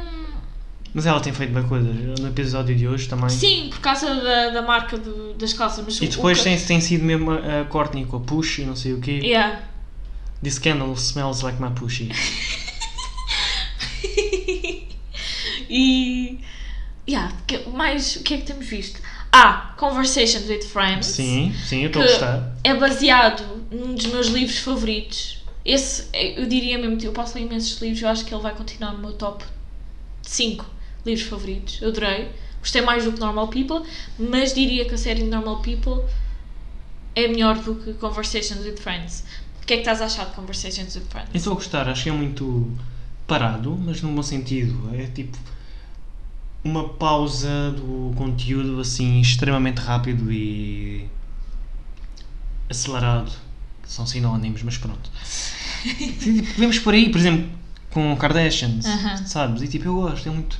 [0.95, 1.95] Mas ela tem feito bem coisas.
[2.21, 3.31] No episódio de hoje também.
[3.31, 5.83] Sim, por causa da, da marca do- das calças.
[5.83, 8.65] Mas E depois o, tem, tem sido mesmo a, a Courtney com a Push e
[8.65, 9.21] não sei o quê.
[9.23, 9.63] Yeah.
[10.43, 12.11] This candle smells like my Pushy.
[15.73, 16.41] e...
[17.09, 19.01] Yeah, que, mais, o que é que temos visto?
[19.33, 21.07] Ah, Conversations with Friends.
[21.07, 22.57] Sim, sim, eu estou a gostar.
[22.63, 25.43] é baseado num dos meus livros favoritos.
[25.65, 28.93] Esse, eu diria mesmo, eu posso ler imensos livros, eu acho que ele vai continuar
[28.93, 29.45] no meu top
[30.23, 30.65] 5
[31.07, 31.81] livros favoritos.
[31.81, 32.31] Eu adorei.
[32.61, 33.83] Gostei mais do que Normal People,
[34.19, 36.05] mas diria que a série Normal People
[37.17, 39.25] é melhor do que Conversations with Friends.
[39.63, 41.31] O que é que estás a achar de Conversations with Friends?
[41.33, 42.71] Eu estou a gostar, acho que é muito
[43.27, 44.91] parado, mas num bom sentido.
[44.95, 45.39] É tipo
[46.65, 51.07] uma pausa do conteúdo assim extremamente rápido e
[52.71, 53.33] acelerado.
[53.83, 55.11] Que são sinónimos, mas pronto.
[55.25, 57.51] Sim, tipo, vemos por aí, por exemplo,
[57.91, 59.27] com Kardashians, Aham.
[59.27, 59.63] sabes?
[59.63, 60.57] E tipo, eu gosto, é muito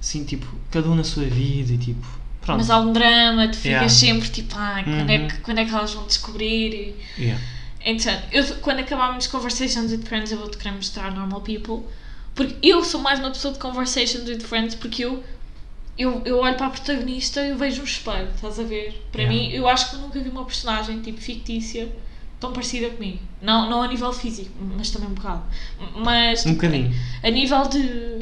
[0.00, 2.58] assim, tipo, cada um na sua vida e tipo, Pronto.
[2.58, 3.88] Mas há um drama, tu ficas Yeah.
[3.88, 5.28] sempre tipo, ai, quando, é Uhum.
[5.28, 6.96] que, quando é que elas vão descobrir?
[7.16, 7.22] E...
[7.22, 7.40] Yeah.
[7.84, 11.84] Então, eu, quando acabarmos Conversations with Friends, eu vou-te querer mostrar Normal People.
[12.34, 15.22] Porque eu sou mais uma pessoa de Conversations with Friends, porque eu,
[15.98, 19.06] eu, eu olho para a protagonista e vejo um espelho, estás a ver?
[19.12, 19.42] Para Yeah.
[19.48, 21.90] mim, eu acho que nunca vi uma personagem tipo fictícia
[22.40, 23.20] tão parecida comigo.
[23.40, 25.44] Não, não a nível físico, mas também um bocado.
[25.96, 26.94] Mas Um tipo, bocadinho.
[27.22, 28.18] a nível de.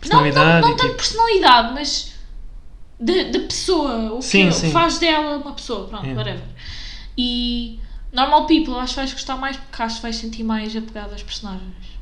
[0.00, 0.96] Personalidade não, não, não tanto tipo.
[0.96, 2.12] personalidade, mas
[3.00, 4.12] da da pessoa.
[4.14, 4.70] O que Sim, sim.
[4.72, 5.88] faz dela uma pessoa.
[5.88, 6.18] Pronto, Yeah.
[6.22, 6.48] whatever.
[7.16, 7.78] E
[8.12, 11.22] Normal People, acho que vais gostar mais porque acho que vais sentir mais apegado às
[11.22, 11.95] personagens.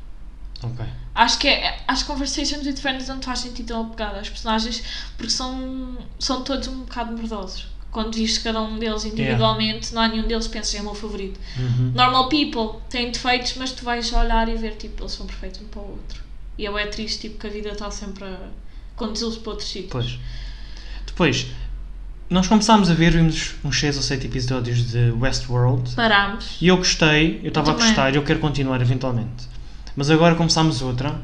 [1.13, 4.83] Acho que é, as Conversations with Friends não faz sentir tão apegado às personagens
[5.15, 7.67] porque são, são todos um bocado mordosos.
[7.89, 10.93] Quando viste cada um deles individualmente, não há nenhum deles que penses é o meu
[10.93, 11.39] favorito.
[11.57, 11.93] Uhum.
[11.95, 15.65] Normal People têm defeitos, mas tu vais olhar e ver, tipo, eles são perfeitos um
[15.65, 16.21] para o outro.
[16.57, 18.37] E eu é triste, tipo, que a vida está sempre a
[18.97, 19.91] conduzi-los para outros sítios.
[19.91, 20.19] Pois.
[21.05, 21.47] Depois,
[22.29, 25.95] nós começámos a ver, vimos uns 6 ou 7 episódios de Westworld.
[25.95, 26.57] Parámos.
[26.59, 29.54] E eu gostei, eu estava a gostar e eu quero continuar eventualmente.
[29.95, 31.21] Mas agora começámos outra,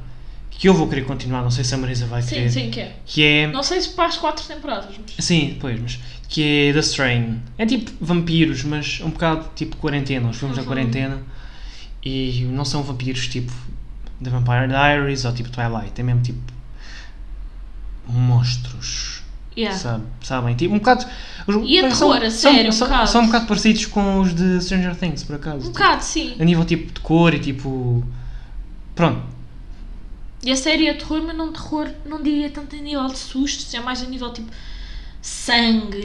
[0.50, 2.50] que eu vou querer continuar, não sei se a Marisa vai Sim, querer.
[2.52, 2.96] sim, que é.
[3.06, 3.48] Que é.
[3.48, 5.26] Não sei se para as quatro temporadas, mas...
[5.26, 6.00] Sim, depois, mas.
[6.30, 7.40] Que é The Strain.
[7.58, 10.30] É tipo vampiros, mas um bocado tipo quarentena.
[10.30, 10.68] Os filmes da Uhum.
[10.70, 11.20] quarentena.
[12.04, 13.52] E não são vampiros tipo
[14.24, 16.00] The Vampire Diaries ou tipo Twilight.
[16.00, 16.40] É mesmo tipo.
[18.08, 19.22] monstros.
[19.58, 19.78] Yeah.
[19.78, 20.56] Sabe, sabem?
[20.56, 21.06] Tipo, um bocado.
[21.46, 23.10] os- E a são- cor, a são, sério, um são, bocado.
[23.10, 25.68] são um bocado parecidos com os de Stranger Things, por acaso.
[25.68, 26.36] Um bocado, sim.
[26.40, 28.04] A nível tipo de cor e tipo.
[28.96, 29.22] Pronto.
[30.44, 33.72] E a série é terror, mas não terror, não diria tanto a nível de sustos,
[33.74, 34.50] é mais a nível tipo
[35.22, 35.98] sangue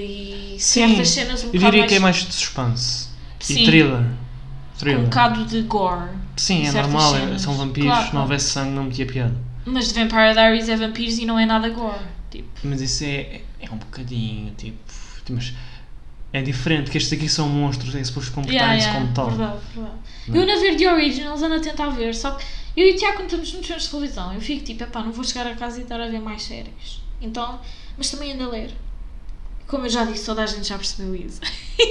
[0.57, 3.09] e certas cenas um eu diria que é mais, mais de suspense.
[3.41, 3.62] Sim.
[3.62, 4.03] E thriller.
[4.03, 5.01] com Thriller.
[5.01, 6.11] um bocado de gore.
[6.37, 7.43] Sim, é normal, é- cenas.
[7.43, 9.34] são vampiros, Claro, se não houvesse sangue não metia piada.
[9.64, 11.99] Mas The Vampire Diaries é vampiros e não é nada gore.
[12.30, 14.76] Tipo, Mas isso é, é um bocadinho, tipo.
[15.30, 15.55] Mas
[16.32, 19.30] é diferente, porque estes aqui são monstros, é suposto comportarem-se como tal.
[19.30, 19.95] verdade, verdade.
[20.28, 20.37] Não.
[20.37, 22.45] Eu ando a ver The Originals, ando a tentar ver, só que
[22.77, 25.12] eu e o Tiago quando estamos nos filmes de televisão, eu fico tipo, epá, não
[25.12, 27.01] vou chegar a casa e estar a ver mais séries.
[27.20, 27.61] Então,
[27.97, 28.70] mas também ando a ler.
[29.66, 31.41] Como eu já disse, toda a gente já percebeu isso.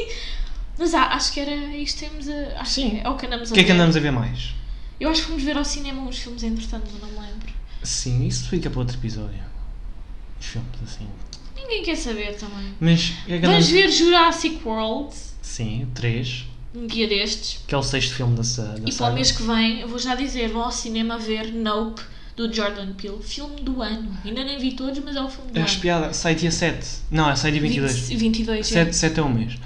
[0.77, 2.61] mas ah, acho que era isto temos a.
[2.61, 2.89] Acho Sim.
[2.91, 3.73] que é o que andamos a O que é que ver.
[3.73, 4.53] andamos a ver mais?
[4.99, 7.53] Eu acho que fomos ver ao cinema uns filmes entretanto, não me lembro.
[7.83, 9.43] Sim, isso fica para outro episódio.
[10.39, 11.07] Os filmes, assim.
[11.55, 12.73] Ninguém quer saber também.
[12.79, 16.45] Mas que é que Vamos ver Jurassic World Sim, três.
[16.75, 17.59] Um dia destes.
[17.67, 19.87] Que é o sexto filme da, sa- da E para o mês que vem, eu
[19.87, 22.01] vou já dizer, vão ao cinema ver Nope,
[22.35, 23.21] do Jordan Peele.
[23.21, 24.11] Filme do ano.
[24.25, 25.67] Ainda nem vi todos, mas é o filme do É ano.
[25.69, 26.85] espiada, sai dia 7.
[27.11, 28.09] Não, é sai dia 22.
[28.09, 28.85] 20 22, é.
[28.85, 29.57] 7, 7 é o mês.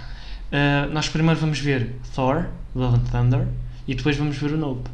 [0.52, 3.48] Ah, nós primeiro vamos ver Thor, Love and Thunder,
[3.88, 4.90] e depois vamos ver o Nope.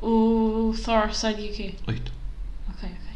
[0.00, 1.74] O Thor sai dia quê?
[1.86, 2.12] 8.
[2.70, 3.08] Ok, ok.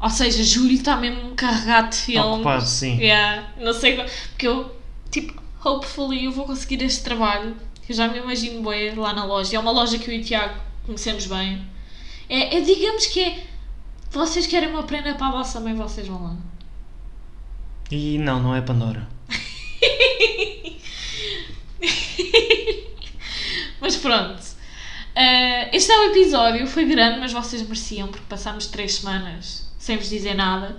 [0.00, 2.24] Ou seja, julho está mesmo carregado de filmes.
[2.34, 2.98] Ocupado, sim.
[2.98, 3.48] Yeah.
[3.60, 4.74] Não sei, porque eu,
[5.10, 7.56] tipo, hopefully eu vou conseguir este trabalho.
[7.88, 9.56] Eu já me imagino bem lá na loja.
[9.56, 11.66] É uma loja que eu e o Tiago conhecemos bem.
[12.28, 13.46] É, é, digamos que é.
[14.10, 16.36] Vocês querem uma prenda para a vossa mãe, vocês vão lá.
[17.90, 19.08] E não, não é Pandora.
[23.80, 24.42] Mas pronto.
[25.14, 29.96] Eh, este é o episódio, foi grande, mas vocês mereciam, porque passámos três semanas sem
[29.96, 30.76] vos dizer nada.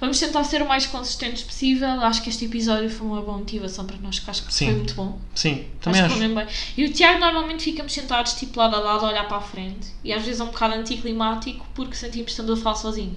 [0.00, 1.88] Vamos tentar ser o mais consistentes possível.
[2.02, 4.66] Acho que este episódio foi uma boa motivação para nós, que acho que Sim.
[4.66, 5.18] foi muito bom.
[5.34, 6.14] Sim, também acho acho.
[6.14, 6.54] que foi mesmo bem.
[6.76, 9.88] E o Tiago normalmente ficamos sentados tipo lado a lado a olhar para a frente.
[10.04, 13.16] E às vezes é um bocado anticlimático porque sentimos que estamos a falar sozinho.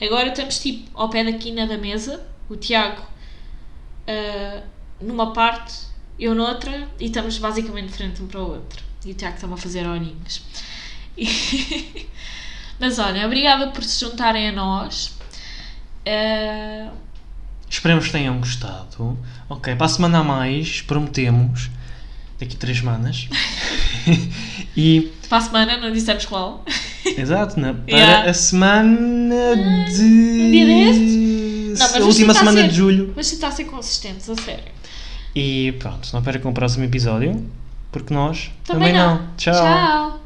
[0.00, 3.02] Agora estamos tipo ao pé da quina da mesa, o Tiago
[4.06, 4.62] ah,
[5.00, 5.74] numa parte,
[6.18, 8.82] eu noutra, e estamos basicamente de frente um para o outro.
[9.04, 10.42] E o Tiago está-me a fazer olhinhos.
[11.14, 12.08] E-
[12.80, 15.12] Mas olha, obrigada por se juntarem a nós.
[16.06, 16.90] Ah,
[17.68, 19.18] Esperemos que tenham gostado.
[19.48, 21.70] Ok, para a semana a mais, prometemos.
[22.38, 23.28] Daqui três semanas.
[24.76, 26.64] e, para a semana, não dissemos qual.
[27.04, 28.30] exato, né, para Yeah.
[28.30, 29.56] a semana
[29.88, 30.02] de.
[30.02, 31.78] um dia destes?
[31.78, 33.12] Não, mas a última tentar semana ser- de julho.
[33.16, 34.64] Mas tentar ser consistentes, a sério.
[35.34, 37.48] E pronto, não percam o próximo episódio,
[37.90, 39.28] porque nós Também, não.
[39.38, 39.54] Tchau.
[39.54, 40.21] Tchau.